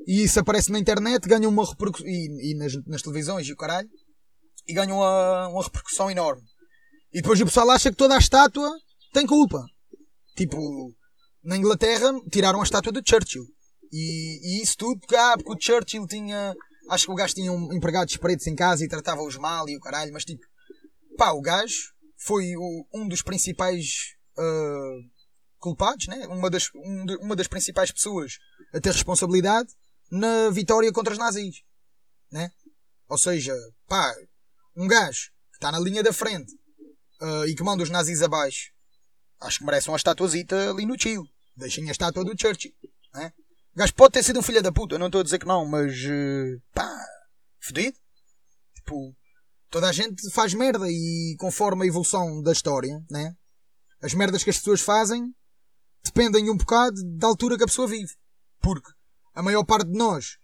e 0.09 0.25
isso 0.25 0.41
aparece 0.41 0.73
na 0.73 0.79
internet, 0.79 1.29
ganha 1.29 1.47
uma 1.47 1.67
repercussão. 1.67 2.07
E, 2.07 2.53
e 2.53 2.55
nas, 2.55 2.73
nas, 2.87 3.03
televisões 3.03 3.47
e 3.47 3.53
o 3.53 3.57
caralho. 3.57 3.87
E 4.67 4.73
ganha 4.73 4.95
uma, 4.95 5.49
uma 5.49 5.63
repercussão 5.63 6.11
enorme. 6.11 6.43
E 7.13 7.21
depois 7.21 7.39
o 7.43 7.45
pessoal 7.45 7.71
acha 7.71 7.91
que 7.91 7.97
toda 7.97 8.15
a 8.15 8.19
estátua 8.19 8.75
tem 9.13 9.27
culpa. 9.27 9.63
Tipo, 10.35 10.59
na 11.45 11.59
Inglaterra 11.59 12.11
tiraram 12.33 12.61
a 12.61 12.65
estátua 12.65 12.91
do 12.91 13.03
Churchill. 13.07 13.45
E, 13.93 14.41
e 14.43 14.63
isso 14.63 14.79
tudo 14.79 14.99
porque, 14.99 15.15
ah, 15.15 15.35
porque 15.37 15.53
o 15.53 15.61
Churchill 15.61 16.07
tinha. 16.07 16.57
Acho 16.89 17.05
que 17.05 17.13
o 17.13 17.15
gajo 17.15 17.35
tinha 17.35 17.53
um 17.53 17.71
empregados 17.75 18.17
pretos 18.17 18.47
em 18.47 18.55
casa 18.55 18.83
e 18.83 18.89
tratava-os 18.89 19.37
mal 19.37 19.69
e 19.69 19.77
o 19.77 19.81
caralho, 19.81 20.11
mas 20.11 20.25
tipo, 20.25 20.43
pá, 21.19 21.33
o 21.33 21.43
gajo 21.43 21.93
foi 22.19 22.57
o, 22.57 22.87
um 22.93 23.09
dos 23.09 23.23
principais 23.23 24.17
uh, 24.37 25.11
culpados, 25.59 26.07
né? 26.09 26.27
uma, 26.27 26.51
das, 26.51 26.69
um 26.75 27.07
uma 27.21 27.37
das 27.37 27.47
principais 27.47 27.91
pessoas 27.91 28.39
a 28.75 28.81
ter 28.81 28.93
responsabilidade 28.93 29.73
na 30.11 30.51
vitória 30.51 30.93
contra 30.93 31.13
os 31.13 31.19
nazis. 31.19 31.63
Né? 32.31 32.51
Ou 33.09 33.17
seja, 33.17 33.55
pá, 33.87 34.15
um 34.77 34.87
gajo 34.87 35.31
que 35.51 35.57
está 35.57 35.73
na 35.73 35.81
linha 35.81 36.03
da 36.03 36.13
frente 36.13 36.53
uh, 37.23 37.47
e 37.47 37.55
que 37.55 37.63
manda 37.63 37.83
os 37.83 37.91
nazis 37.91 38.21
abaixo, 38.21 38.73
acho 39.41 39.59
que 39.59 39.65
merece 39.65 39.89
uma 39.89 39.97
estatuazita 39.97 40.71
ali 40.71 40.85
no 40.85 41.01
Chile. 41.01 41.29
Deixem 41.57 41.89
a 41.89 41.93
estátua 41.93 42.25
do 42.25 42.39
Churchill. 42.39 42.73
Né? 43.15 43.33
O 43.75 43.79
gajo 43.79 43.95
pode 43.95 44.13
ter 44.13 44.23
sido 44.23 44.41
um 44.41 44.43
filho 44.43 44.63
da 44.63 44.73
puta, 44.73 44.99
não 44.99 45.07
estou 45.07 45.21
a 45.21 45.25
dizer 45.25 45.39
que 45.39 45.47
não, 45.47 45.65
mas 45.67 45.95
uh, 46.05 46.61
pá, 46.75 46.91
fedido. 47.61 47.97
Tipo, 48.75 49.17
toda 49.71 49.89
a 49.89 49.93
gente 49.93 50.31
faz 50.31 50.55
merda 50.55 50.87
e 50.89 51.37
conforme 51.39 51.85
a 51.85 51.87
evolução 51.87 52.43
da 52.43 52.53
história, 52.53 53.01
né? 53.11 53.35
As 54.03 54.15
merdas 54.15 54.45
que 54.45 54.51
as 54.51 54.59
pessoas 54.59 54.81
fazem 54.81 55.33
dependem 56.05 56.51
um 56.51 56.57
bocado 56.57 56.97
da 57.17 57.27
altura 57.27 57.57
que 57.57 57.65
a 57.65 57.67
pessoa 57.67 57.89
vive. 57.89 58.13
Porque 58.61 58.91
a 59.35 59.43
maior 59.43 59.65
parte 59.65 59.91
de 59.91 59.99
nós, 59.99 60.37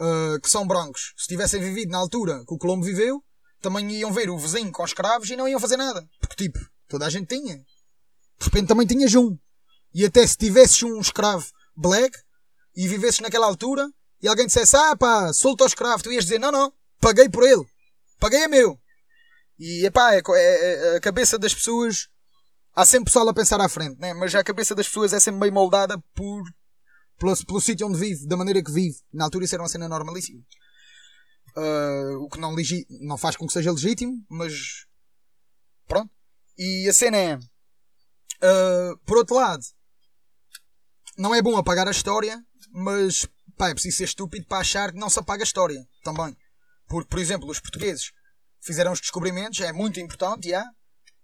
uh, 0.00 0.40
que 0.40 0.48
são 0.48 0.66
brancos, 0.66 1.12
se 1.16 1.26
tivessem 1.26 1.60
vivido 1.60 1.90
na 1.90 1.98
altura 1.98 2.44
que 2.46 2.54
o 2.54 2.58
Colombo 2.58 2.84
viveu, 2.84 3.22
também 3.60 3.90
iam 3.92 4.12
ver 4.12 4.28
o 4.28 4.38
vizinho 4.38 4.70
com 4.72 4.84
escravos 4.84 5.28
e 5.30 5.36
não 5.36 5.48
iam 5.48 5.60
fazer 5.60 5.76
nada. 5.76 6.06
Porque, 6.20 6.36
tipo, 6.36 6.58
toda 6.88 7.06
a 7.06 7.10
gente 7.10 7.28
tinha. 7.28 7.56
De 7.56 8.44
repente 8.44 8.68
também 8.68 8.86
tinhas 8.86 9.14
um. 9.14 9.36
E 9.94 10.04
até 10.04 10.26
se 10.26 10.36
tivesses 10.36 10.82
um 10.82 11.00
escravo 11.00 11.46
black 11.76 12.18
e 12.76 12.88
vivesses 12.88 13.20
naquela 13.20 13.46
altura 13.46 13.88
e 14.20 14.28
alguém 14.28 14.46
dissesse, 14.46 14.76
ah 14.76 14.96
pá, 14.96 15.32
solta 15.32 15.64
o 15.64 15.66
escravo, 15.66 16.02
tu 16.02 16.12
ias 16.12 16.24
dizer, 16.24 16.38
não, 16.38 16.50
não, 16.50 16.72
paguei 17.00 17.28
por 17.28 17.44
ele. 17.44 17.64
Paguei 18.18 18.42
é 18.42 18.48
meu. 18.48 18.78
E, 19.58 19.86
epá, 19.86 20.14
é, 20.14 20.22
é, 20.26 20.94
é 20.94 20.96
a 20.96 21.00
cabeça 21.00 21.38
das 21.38 21.54
pessoas 21.54 22.08
há 22.74 22.84
sempre 22.84 23.06
pessoal 23.06 23.28
a 23.28 23.34
pensar 23.34 23.60
à 23.60 23.68
frente, 23.68 23.98
né? 24.00 24.12
mas 24.14 24.34
a 24.34 24.42
cabeça 24.42 24.74
das 24.74 24.88
pessoas 24.88 25.12
é 25.12 25.20
sempre 25.20 25.40
meio 25.40 25.52
moldada 25.52 25.96
por 26.14 26.42
pelo, 27.18 27.46
pelo 27.46 27.60
sítio 27.60 27.86
onde 27.86 27.98
vive, 27.98 28.26
da 28.26 28.36
maneira 28.36 28.62
que 28.62 28.72
vive. 28.72 28.96
Na 29.12 29.24
altura 29.24 29.44
isso 29.44 29.54
era 29.54 29.62
uma 29.62 29.68
cena 29.68 29.88
normalíssima. 29.88 30.42
Uh, 31.56 32.24
o 32.24 32.28
que 32.28 32.40
não, 32.40 32.54
não 33.00 33.16
faz 33.16 33.36
com 33.36 33.46
que 33.46 33.52
seja 33.52 33.70
legítimo, 33.70 34.24
mas 34.28 34.86
pronto. 35.86 36.10
E 36.58 36.88
a 36.88 36.92
cena 36.92 37.16
é, 37.16 37.36
uh, 37.36 38.98
por 39.06 39.18
outro 39.18 39.36
lado, 39.36 39.62
não 41.16 41.34
é 41.34 41.40
bom 41.40 41.56
apagar 41.56 41.86
a 41.86 41.92
história, 41.92 42.42
mas 42.72 43.26
pá, 43.56 43.68
é 43.68 43.74
preciso 43.74 43.98
ser 43.98 44.04
estúpido 44.04 44.46
para 44.46 44.58
achar 44.58 44.92
que 44.92 44.98
não 44.98 45.08
se 45.08 45.18
apaga 45.18 45.42
a 45.42 45.44
história 45.44 45.86
também. 46.02 46.36
Porque, 46.86 47.08
por 47.08 47.18
exemplo, 47.18 47.48
os 47.48 47.60
portugueses 47.60 48.12
fizeram 48.60 48.92
os 48.92 49.00
descobrimentos, 49.00 49.60
é 49.60 49.72
muito 49.72 50.00
importante, 50.00 50.48
já, 50.48 50.64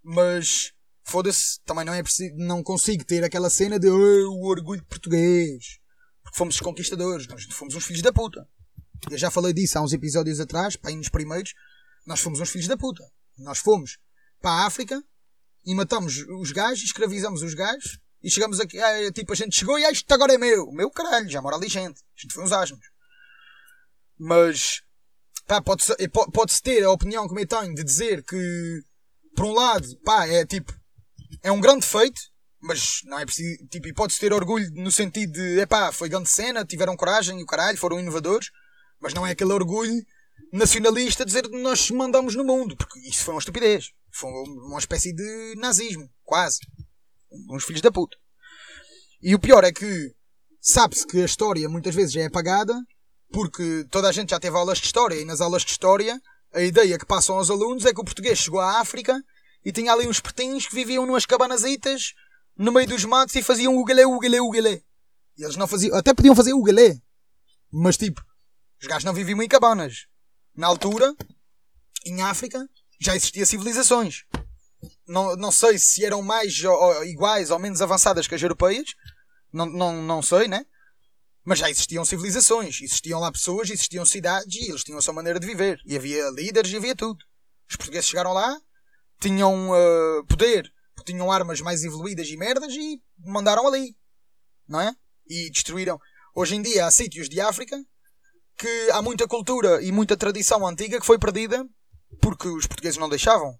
mas 0.02 0.72
foda-se, 1.04 1.60
também 1.64 1.84
não 1.84 1.94
é 1.94 2.02
preciso, 2.02 2.34
não 2.36 2.62
consigo 2.62 3.04
ter 3.04 3.24
aquela 3.24 3.50
cena 3.50 3.78
de 3.78 3.88
oh, 3.88 4.30
o 4.32 4.46
orgulho 4.46 4.84
português. 4.84 5.78
Porque 6.22 6.36
fomos 6.36 6.54
os 6.54 6.60
conquistadores, 6.60 7.26
nós 7.26 7.44
fomos 7.44 7.74
uns 7.74 7.84
filhos 7.84 8.02
da 8.02 8.12
puta. 8.12 8.46
Eu 9.10 9.18
já 9.18 9.30
falei 9.30 9.52
disso 9.52 9.78
há 9.78 9.82
uns 9.82 9.92
episódios 9.92 10.40
atrás, 10.40 10.76
para 10.76 10.94
nos 10.94 11.08
primeiros, 11.08 11.54
nós 12.06 12.20
fomos 12.20 12.40
uns 12.40 12.50
filhos 12.50 12.68
da 12.68 12.76
puta. 12.76 13.02
Nós 13.38 13.58
fomos 13.58 13.98
para 14.40 14.50
a 14.50 14.66
África 14.66 15.02
e 15.64 15.74
matamos 15.74 16.18
os 16.40 16.52
gajos, 16.52 16.84
escravizamos 16.84 17.42
os 17.42 17.54
gajos 17.54 17.98
e 18.22 18.30
chegamos 18.30 18.60
aqui, 18.60 18.78
tipo, 19.12 19.32
a 19.32 19.36
gente 19.36 19.56
chegou 19.56 19.78
e 19.78 19.84
ah, 19.84 19.90
isto 19.90 20.12
agora 20.12 20.34
é 20.34 20.38
meu. 20.38 20.70
Meu 20.72 20.90
caralho, 20.90 21.28
já 21.28 21.40
mora 21.40 21.56
ali 21.56 21.68
gente. 21.68 22.00
A 22.00 22.20
gente 22.20 22.34
foi 22.34 22.44
uns 22.44 22.52
asnos. 22.52 22.86
Mas, 24.18 24.82
pá, 25.50 25.60
pode-se 25.60 25.92
pode 26.32 26.62
ter 26.62 26.84
a 26.84 26.92
opinião 26.92 27.26
que 27.26 27.36
eu 27.36 27.46
tenho 27.46 27.74
de 27.74 27.82
dizer 27.82 28.22
que, 28.22 28.82
por 29.34 29.46
um 29.46 29.52
lado, 29.52 29.84
pá, 30.04 30.24
é 30.28 30.46
tipo, 30.46 30.72
é 31.42 31.50
um 31.50 31.60
grande 31.60 31.84
feito, 31.84 32.20
mas 32.60 33.00
não 33.04 33.18
é 33.18 33.24
preciso, 33.24 33.66
tipo, 33.66 33.88
e 33.88 33.92
pode-se 33.92 34.20
ter 34.20 34.32
orgulho 34.32 34.70
no 34.74 34.92
sentido 34.92 35.32
de, 35.32 35.58
epá, 35.58 35.90
foi 35.90 36.08
grande 36.08 36.28
cena, 36.28 36.64
tiveram 36.64 36.96
coragem 36.96 37.40
e 37.40 37.42
o 37.42 37.46
caralho, 37.46 37.76
foram 37.76 37.98
inovadores, 37.98 38.48
mas 39.00 39.12
não 39.12 39.26
é 39.26 39.32
aquele 39.32 39.52
orgulho 39.52 40.00
nacionalista 40.52 41.24
dizer 41.24 41.42
que 41.42 41.60
nós 41.60 41.90
mandamos 41.90 42.36
no 42.36 42.44
mundo, 42.44 42.76
porque 42.76 43.00
isso 43.00 43.24
foi 43.24 43.34
uma 43.34 43.40
estupidez. 43.40 43.90
Foi 44.12 44.30
uma 44.30 44.78
espécie 44.78 45.12
de 45.12 45.54
nazismo, 45.56 46.08
quase. 46.22 46.60
Uns 47.50 47.64
filhos 47.64 47.82
da 47.82 47.90
puta. 47.90 48.16
E 49.20 49.34
o 49.34 49.38
pior 49.38 49.64
é 49.64 49.72
que 49.72 50.14
sabe-se 50.60 51.06
que 51.06 51.20
a 51.20 51.24
história 51.24 51.68
muitas 51.68 51.94
vezes 51.94 52.14
é 52.16 52.26
apagada, 52.26 52.74
porque 53.32 53.86
toda 53.90 54.08
a 54.08 54.12
gente 54.12 54.30
já 54.30 54.40
teve 54.40 54.56
aulas 54.56 54.78
de 54.78 54.86
história, 54.86 55.14
e 55.14 55.24
nas 55.24 55.40
aulas 55.40 55.62
de 55.62 55.70
história 55.70 56.20
a 56.52 56.60
ideia 56.60 56.98
que 56.98 57.06
passam 57.06 57.36
aos 57.36 57.50
alunos 57.50 57.84
é 57.84 57.94
que 57.94 58.00
o 58.00 58.04
português 58.04 58.38
chegou 58.38 58.60
à 58.60 58.80
África 58.80 59.22
e 59.64 59.72
tinha 59.72 59.92
ali 59.92 60.08
uns 60.08 60.20
pertinhos 60.20 60.66
que 60.66 60.74
viviam 60.74 61.06
numas 61.06 61.24
cabanasitas 61.24 62.14
no 62.56 62.72
meio 62.72 62.88
dos 62.88 63.04
matos 63.04 63.34
e 63.36 63.42
faziam 63.42 63.76
ugalé, 63.76 64.04
ugalé, 64.04 64.40
ugalé. 64.40 64.82
E 65.38 65.44
eles 65.44 65.56
não 65.56 65.66
faziam, 65.66 65.96
até 65.96 66.12
podiam 66.12 66.34
fazer 66.34 66.52
ugalé. 66.52 66.98
Mas 67.72 67.96
tipo, 67.96 68.20
os 68.80 68.86
gajos 68.86 69.04
não 69.04 69.14
viviam 69.14 69.40
em 69.42 69.48
cabanas. 69.48 70.06
Na 70.56 70.66
altura, 70.66 71.14
em 72.04 72.20
África, 72.22 72.68
já 73.00 73.14
existiam 73.14 73.46
civilizações. 73.46 74.24
Não, 75.06 75.36
não 75.36 75.52
sei 75.52 75.78
se 75.78 76.04
eram 76.04 76.22
mais 76.22 76.62
ou, 76.64 77.04
iguais 77.04 77.50
ou 77.50 77.58
menos 77.58 77.80
avançadas 77.80 78.26
que 78.26 78.34
as 78.34 78.42
europeias. 78.42 78.94
Não, 79.52 79.66
não, 79.66 80.02
não 80.02 80.22
sei, 80.22 80.48
né? 80.48 80.64
Mas 81.44 81.58
já 81.58 81.70
existiam 81.70 82.04
civilizações. 82.04 82.80
Existiam 82.80 83.20
lá 83.20 83.32
pessoas, 83.32 83.70
existiam 83.70 84.04
cidades 84.04 84.54
e 84.56 84.70
eles 84.70 84.84
tinham 84.84 84.98
a 84.98 85.02
sua 85.02 85.14
maneira 85.14 85.40
de 85.40 85.46
viver. 85.46 85.80
E 85.86 85.96
havia 85.96 86.30
líderes 86.30 86.72
e 86.72 86.76
havia 86.76 86.94
tudo. 86.94 87.18
Os 87.68 87.76
portugueses 87.76 88.08
chegaram 88.08 88.32
lá, 88.32 88.58
tinham 89.20 89.70
uh, 89.70 90.26
poder 90.26 90.70
tinham 91.04 91.30
armas 91.30 91.60
mais 91.60 91.84
evoluídas 91.84 92.28
e 92.28 92.36
merdas 92.36 92.74
e 92.74 93.00
mandaram 93.18 93.66
ali. 93.66 93.96
Não 94.68 94.80
é? 94.80 94.94
E 95.28 95.50
destruíram. 95.50 95.98
Hoje 96.34 96.54
em 96.54 96.62
dia 96.62 96.86
há 96.86 96.90
sítios 96.90 97.28
de 97.28 97.40
África 97.40 97.76
que 98.56 98.90
há 98.92 99.00
muita 99.00 99.26
cultura 99.26 99.82
e 99.82 99.90
muita 99.90 100.16
tradição 100.16 100.66
antiga 100.66 101.00
que 101.00 101.06
foi 101.06 101.18
perdida 101.18 101.66
porque 102.20 102.48
os 102.48 102.66
portugueses 102.66 102.98
não 102.98 103.08
deixavam. 103.08 103.58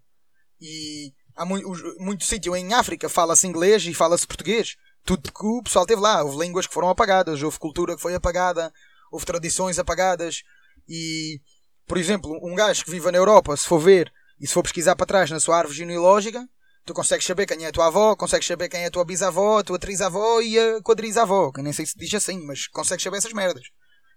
E 0.59 1.13
há 1.35 1.45
muito, 1.45 1.69
muito 1.99 2.23
sítio 2.23 2.55
em 2.55 2.73
África 2.73 3.09
fala-se 3.09 3.47
inglês 3.47 3.85
e 3.85 3.93
fala-se 3.93 4.27
português. 4.27 4.75
Tudo 5.03 5.31
que 5.31 5.45
o 5.45 5.63
pessoal 5.63 5.85
teve 5.85 6.01
lá. 6.01 6.23
Houve 6.23 6.39
línguas 6.39 6.67
que 6.67 6.73
foram 6.73 6.89
apagadas, 6.89 7.41
houve 7.41 7.59
cultura 7.59 7.95
que 7.95 8.01
foi 8.01 8.13
apagada, 8.15 8.71
houve 9.11 9.25
tradições 9.25 9.79
apagadas. 9.79 10.43
E, 10.87 11.39
por 11.87 11.97
exemplo, 11.97 12.39
um 12.43 12.55
gajo 12.55 12.83
que 12.83 12.91
vive 12.91 13.11
na 13.11 13.17
Europa, 13.17 13.55
se 13.57 13.67
for 13.67 13.79
ver 13.79 14.11
e 14.39 14.47
se 14.47 14.53
for 14.53 14.63
pesquisar 14.63 14.95
para 14.95 15.05
trás 15.05 15.29
na 15.29 15.39
sua 15.39 15.57
árvore 15.57 15.77
genealógica, 15.77 16.47
Tu 16.83 16.93
consegues 16.93 17.25
saber 17.25 17.45
quem 17.45 17.63
é 17.63 17.67
a 17.67 17.71
tua 17.71 17.87
avó, 17.87 18.15
consegues 18.15 18.47
saber 18.47 18.67
quem 18.67 18.81
é 18.81 18.87
a 18.87 18.91
tua 18.91 19.05
bisavó, 19.05 19.59
a 19.59 19.63
tua 19.63 19.77
trisavó 19.77 20.41
e 20.41 20.57
a 20.57 20.81
quadrisavó. 20.81 21.51
Que 21.51 21.61
nem 21.61 21.71
sei 21.71 21.85
se 21.85 21.97
diz 21.97 22.13
assim, 22.15 22.43
mas 22.45 22.67
consegues 22.67 23.03
saber 23.03 23.17
essas 23.17 23.33
merdas. 23.33 23.63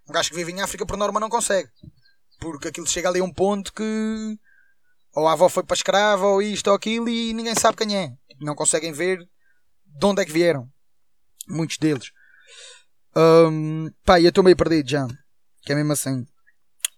Um 0.09 0.13
gajo 0.13 0.31
que 0.31 0.37
vive 0.37 0.53
em 0.53 0.63
África, 0.63 0.87
por 0.87 0.97
norma, 0.97 1.21
não 1.21 1.29
consegue. 1.29 1.69
Porque 2.41 2.69
aquilo 2.69 2.87
chega 2.87 3.09
ali 3.09 3.21
a 3.21 3.25
um 3.25 3.33
ponto 3.33 3.73
que. 3.73 4.39
Ou 5.15 5.29
a 5.29 5.33
avó 5.33 5.49
foi 5.49 5.63
para 5.63 5.77
escrava, 5.77 6.27
ou 6.27 6.43
isto 6.43 6.69
ou 6.69 6.75
aquilo, 6.75 7.09
e 7.09 7.33
ninguém 7.35 7.55
sabe 7.55 7.77
quem 7.77 7.97
é. 7.97 8.13
Não 8.41 8.55
conseguem 8.55 8.93
ver 8.93 9.19
de 9.19 10.07
onde 10.07 10.23
é 10.23 10.25
que 10.25 10.33
vieram. 10.33 10.69
Muitos 11.49 11.79
deles. 11.79 12.11
Um, 13.17 13.91
pá, 14.05 14.21
eu 14.21 14.29
estou 14.29 14.43
meio 14.45 14.57
perdido 14.57 14.89
já. 14.89 15.07
Que 15.63 15.73
é 15.73 15.75
mesmo 15.75 15.93
assim. 15.93 16.25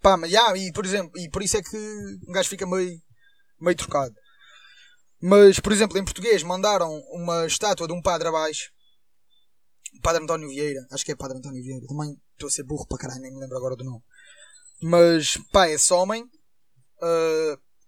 Pá, 0.00 0.16
mas 0.16 0.30
já, 0.30 0.56
e 0.56 0.72
por 0.72 0.84
exemplo, 0.84 1.12
e 1.18 1.28
por 1.30 1.42
isso 1.42 1.56
é 1.56 1.62
que 1.62 1.76
um 2.28 2.32
gajo 2.32 2.48
fica 2.48 2.66
meio, 2.66 3.00
meio 3.60 3.76
trocado. 3.76 4.14
Mas, 5.20 5.58
por 5.58 5.72
exemplo, 5.72 5.98
em 5.98 6.04
português 6.04 6.42
mandaram 6.42 6.90
uma 7.10 7.46
estátua 7.46 7.86
de 7.86 7.92
um 7.92 8.02
padre 8.02 8.28
abaixo. 8.28 8.70
Padre 10.02 10.22
António 10.22 10.48
Vieira. 10.48 10.86
Acho 10.90 11.04
que 11.04 11.12
é 11.12 11.16
Padre 11.16 11.38
António 11.38 11.62
Vieira. 11.62 11.86
Também 11.86 12.14
estou 12.32 12.48
a 12.48 12.50
ser 12.50 12.64
burro 12.64 12.86
para 12.86 12.98
caralho, 12.98 13.22
nem 13.22 13.32
me 13.32 13.40
lembro 13.40 13.56
agora 13.56 13.76
do 13.76 13.84
nome. 13.84 14.02
Mas, 14.82 15.38
pá, 15.50 15.68
esse 15.68 15.92
homem. 15.92 16.24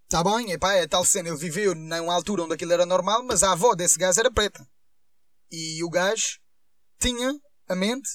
Está 0.04 0.20
uh, 0.22 0.36
bem, 0.36 0.52
é 0.52 0.58
pá, 0.58 0.72
é 0.74 0.86
tal 0.86 1.04
cena. 1.04 1.28
Ele 1.28 1.36
viveu 1.36 1.74
numa 1.74 2.14
altura 2.14 2.44
onde 2.44 2.54
aquilo 2.54 2.72
era 2.72 2.86
normal, 2.86 3.22
mas 3.24 3.42
a 3.42 3.52
avó 3.52 3.74
desse 3.74 3.98
gajo 3.98 4.20
era 4.20 4.32
preta. 4.32 4.66
E 5.50 5.84
o 5.84 5.90
gajo 5.90 6.40
tinha 6.98 7.32
a 7.68 7.74
mente 7.74 8.08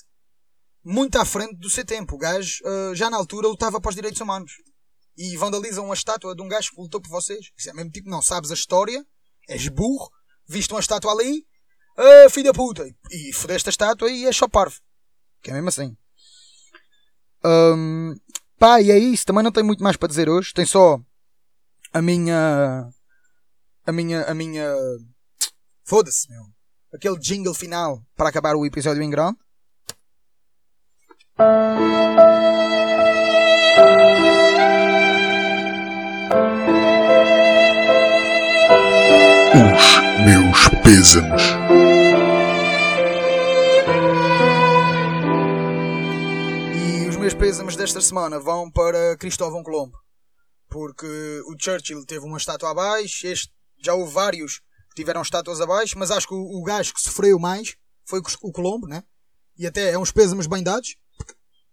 muito 0.84 1.18
à 1.18 1.26
frente 1.26 1.56
do 1.56 1.70
seu 1.70 1.86
tempo. 1.86 2.16
O 2.16 2.18
gajo, 2.18 2.64
uh, 2.66 2.96
já 2.96 3.10
na 3.10 3.18
altura, 3.18 3.48
lutava 3.48 3.80
para 3.80 3.90
os 3.90 3.96
direitos 3.96 4.20
humanos. 4.20 4.52
E 5.18 5.38
vandalizam 5.38 5.86
uma 5.86 5.94
estátua 5.94 6.36
de 6.36 6.42
um 6.42 6.48
gajo 6.48 6.72
que 6.72 6.82
lutou 6.82 7.02
por 7.02 7.10
vocês. 7.10 7.52
Isso 7.58 7.70
é 7.70 7.74
mesmo 7.74 7.92
tipo, 7.92 8.10
não 8.10 8.22
sabes 8.22 8.52
a 8.52 8.56
história, 8.56 9.06
és 9.48 9.68
burro, 9.68 10.10
viste 10.48 10.74
uma 10.74 10.80
estátua 10.80 11.12
ali, 11.12 11.46
ah, 11.96 12.30
filho 12.30 12.52
puta, 12.54 12.84
e 13.12 13.32
fodeste 13.34 13.70
a 13.70 13.72
estátua 13.72 14.10
e 14.10 14.26
és 14.26 14.36
só 14.36 14.48
parvo. 14.48 14.80
Que 15.42 15.52
é 15.52 15.54
mesmo 15.54 15.70
assim. 15.70 15.96
Um, 17.46 18.16
pá, 18.58 18.82
e 18.82 18.90
é 18.90 18.98
isso. 18.98 19.26
Também 19.26 19.44
não 19.44 19.52
tenho 19.52 19.66
muito 19.66 19.84
mais 19.84 19.98
para 19.98 20.08
dizer 20.08 20.30
hoje. 20.30 20.54
Tem 20.54 20.66
só 20.66 21.00
a 21.92 22.02
minha. 22.02 22.90
A 23.86 23.92
minha. 23.92 24.24
A 24.24 24.34
minha. 24.34 24.74
Foda-se, 25.84 26.30
meu. 26.30 26.53
Aquele 26.94 27.18
jingle 27.18 27.56
final 27.56 28.06
para 28.16 28.30
acabar 28.30 28.56
o 28.56 28.68
episódio 28.68 29.02
em 29.02 29.10
grande. 29.10 29.36
Os 39.56 40.24
meus 40.24 40.68
pêsames. 40.84 41.42
E 46.76 47.10
os 47.10 47.18
meus 47.18 47.34
pêsames 47.34 47.76
desta 47.76 48.02
semana 48.02 48.40
vão 48.40 48.70
para 48.70 49.18
Cristóvão 49.18 49.64
Colombo. 49.64 49.98
Porque 50.70 51.42
o 51.48 51.56
Churchill 51.60 52.06
teve 52.06 52.24
uma 52.24 52.38
estátua 52.38 52.70
abaixo, 52.70 53.26
este, 53.26 53.52
já 53.84 53.96
houve 53.96 54.14
vários 54.14 54.62
tiveram 54.96 55.22
estátuas 55.22 55.62
abaixo, 55.62 55.98
mas 55.98 56.12
acho 56.12 56.28
que 56.28 56.34
o, 56.34 56.60
o 56.60 56.64
gajo 56.64 56.94
que 56.94 57.02
sofreu 57.02 57.40
mais 57.40 57.76
foi 58.06 58.22
o 58.42 58.52
Colombo, 58.52 58.88
né? 58.88 59.04
E 59.58 59.68
até 59.68 59.92
é 59.92 59.98
uns 59.98 60.12
pêsames 60.12 60.48
bem 60.48 60.64
dados, 60.64 60.96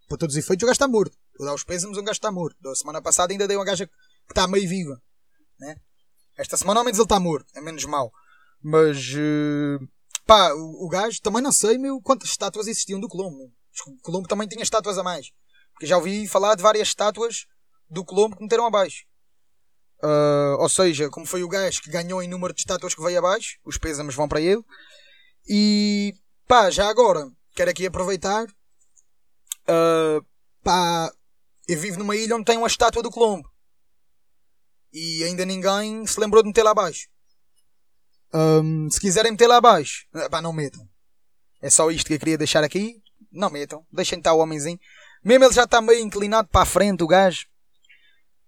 para 0.08 0.18
todos 0.18 0.34
os 0.34 0.38
efeitos, 0.42 0.64
o 0.64 0.66
gajo 0.66 0.74
está 0.74 0.88
morto. 0.88 1.16
Vou 1.38 1.46
dar 1.46 1.54
os 1.54 1.64
pêsames, 1.64 1.96
um 1.96 2.02
gajo 2.02 2.16
está 2.16 2.30
morto. 2.30 2.56
Da 2.60 2.74
semana 2.74 3.00
passada 3.00 3.32
ainda 3.32 3.46
dei 3.46 3.56
uma 3.56 3.64
gaja 3.64 3.86
que 3.86 3.92
está 4.28 4.46
meio 4.46 4.68
viva, 4.68 5.00
né? 5.58 5.76
Esta 6.36 6.56
semana 6.56 6.80
ao 6.80 6.84
menos 6.84 6.98
ele 6.98 7.04
está 7.04 7.20
morto, 7.20 7.46
é 7.54 7.60
menos 7.60 7.84
mau. 7.84 8.12
Mas, 8.62 8.98
uh, 9.14 9.88
pá, 10.26 10.52
o, 10.52 10.86
o 10.86 10.88
gajo, 10.88 11.20
também 11.22 11.42
não 11.42 11.52
sei, 11.52 11.78
meu, 11.78 12.00
quantas 12.00 12.28
estátuas 12.28 12.66
existiam 12.66 13.00
do 13.00 13.08
Colombo. 13.08 13.52
O 13.86 14.02
Colombo 14.02 14.28
também 14.28 14.48
tinha 14.48 14.62
estátuas 14.62 14.98
a 14.98 15.02
mais. 15.02 15.30
Porque 15.72 15.86
já 15.86 15.96
ouvi 15.96 16.26
falar 16.26 16.56
de 16.56 16.62
várias 16.62 16.88
estátuas 16.88 17.46
do 17.88 18.04
Colombo 18.04 18.36
que 18.36 18.42
meteram 18.42 18.66
abaixo. 18.66 19.04
Uh, 20.02 20.56
ou 20.58 20.68
seja, 20.68 21.10
como 21.10 21.26
foi 21.26 21.42
o 21.42 21.48
gajo 21.48 21.82
que 21.82 21.90
ganhou 21.90 22.22
em 22.22 22.28
número 22.28 22.54
de 22.54 22.60
estátuas 22.60 22.94
que 22.94 23.02
veio 23.02 23.18
abaixo, 23.18 23.58
os 23.64 23.76
pêsames 23.76 24.14
vão 24.14 24.26
para 24.26 24.40
ele. 24.40 24.62
E 25.48 26.14
pá, 26.46 26.70
já 26.70 26.88
agora, 26.88 27.30
quero 27.54 27.70
aqui 27.70 27.86
aproveitar. 27.86 28.46
Uh, 29.68 30.24
pá, 30.62 31.12
eu 31.68 31.78
vivo 31.78 31.98
numa 31.98 32.16
ilha 32.16 32.34
onde 32.34 32.44
tem 32.44 32.56
uma 32.56 32.66
estátua 32.66 33.02
do 33.02 33.10
Colombo. 33.10 33.48
E 34.92 35.22
ainda 35.22 35.44
ninguém 35.44 36.06
se 36.06 36.18
lembrou 36.18 36.42
de 36.42 36.48
meter 36.48 36.62
lá 36.62 36.70
abaixo. 36.70 37.06
Um, 38.32 38.88
se 38.90 39.00
quiserem 39.00 39.32
meter 39.32 39.46
lá 39.46 39.56
abaixo, 39.56 40.06
pá, 40.30 40.40
não 40.40 40.52
metam. 40.52 40.88
É 41.60 41.68
só 41.68 41.90
isto 41.90 42.06
que 42.06 42.14
eu 42.14 42.18
queria 42.18 42.38
deixar 42.38 42.64
aqui. 42.64 43.02
Não 43.30 43.50
metam, 43.50 43.86
deixem 43.92 44.18
estar 44.18 44.32
o 44.32 44.38
homenzinho. 44.38 44.80
Mesmo 45.22 45.44
ele 45.44 45.54
já 45.54 45.64
está 45.64 45.80
meio 45.80 46.00
inclinado 46.00 46.48
para 46.48 46.62
a 46.62 46.66
frente, 46.66 47.04
o 47.04 47.06
gajo. 47.06 47.46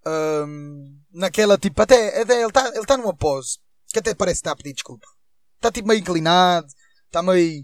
Um, 0.05 0.99
naquela 1.13 1.57
tipo, 1.57 1.81
até, 1.81 2.21
até 2.21 2.39
ele 2.39 2.47
está 2.47 2.67
ele 2.67 2.85
tá 2.85 2.97
numa 2.97 3.15
pose 3.15 3.57
que 3.93 3.99
até 3.99 4.15
parece 4.15 4.39
estar 4.39 4.51
a 4.51 4.55
pedir 4.55 4.73
desculpa. 4.73 5.07
Está 5.55 5.71
tipo 5.71 5.87
meio 5.87 5.99
inclinado, 5.99 6.67
está 7.05 7.21
meio. 7.21 7.63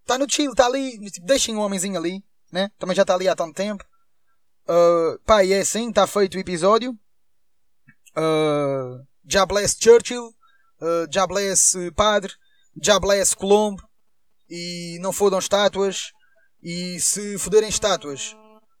Está 0.00 0.16
no 0.16 0.30
chill, 0.30 0.52
está 0.52 0.66
ali. 0.66 0.98
Tipo, 1.10 1.26
deixem 1.26 1.56
o 1.56 1.60
homenzinho 1.60 1.98
ali, 1.98 2.24
né? 2.52 2.70
Também 2.78 2.94
já 2.94 3.02
está 3.02 3.14
ali 3.14 3.28
há 3.28 3.34
tanto 3.34 3.54
tempo. 3.54 3.84
Uh, 4.68 5.18
pá, 5.26 5.44
e 5.44 5.52
é 5.52 5.60
assim, 5.60 5.88
está 5.88 6.06
feito 6.06 6.36
o 6.36 6.40
episódio. 6.40 6.92
Uh, 8.16 9.04
já 9.26 9.44
bless 9.44 9.76
Churchill, 9.78 10.28
uh, 10.28 11.06
já 11.10 11.26
bless 11.26 11.76
Padre, 11.94 12.32
já 12.80 12.98
bless 13.00 13.34
Colombo. 13.34 13.82
E 14.48 14.98
não 15.00 15.12
fodam 15.12 15.40
estátuas. 15.40 16.12
E 16.62 16.98
se 17.00 17.38
foderem 17.38 17.68
estátuas, 17.68 18.34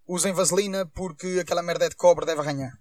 usem 0.08 0.32
vaselina 0.32 0.86
porque 0.86 1.38
aquela 1.40 1.62
merda 1.62 1.84
é 1.84 1.88
de 1.90 1.96
cobre 1.96 2.24
deve 2.24 2.40
arranhar. 2.40 2.72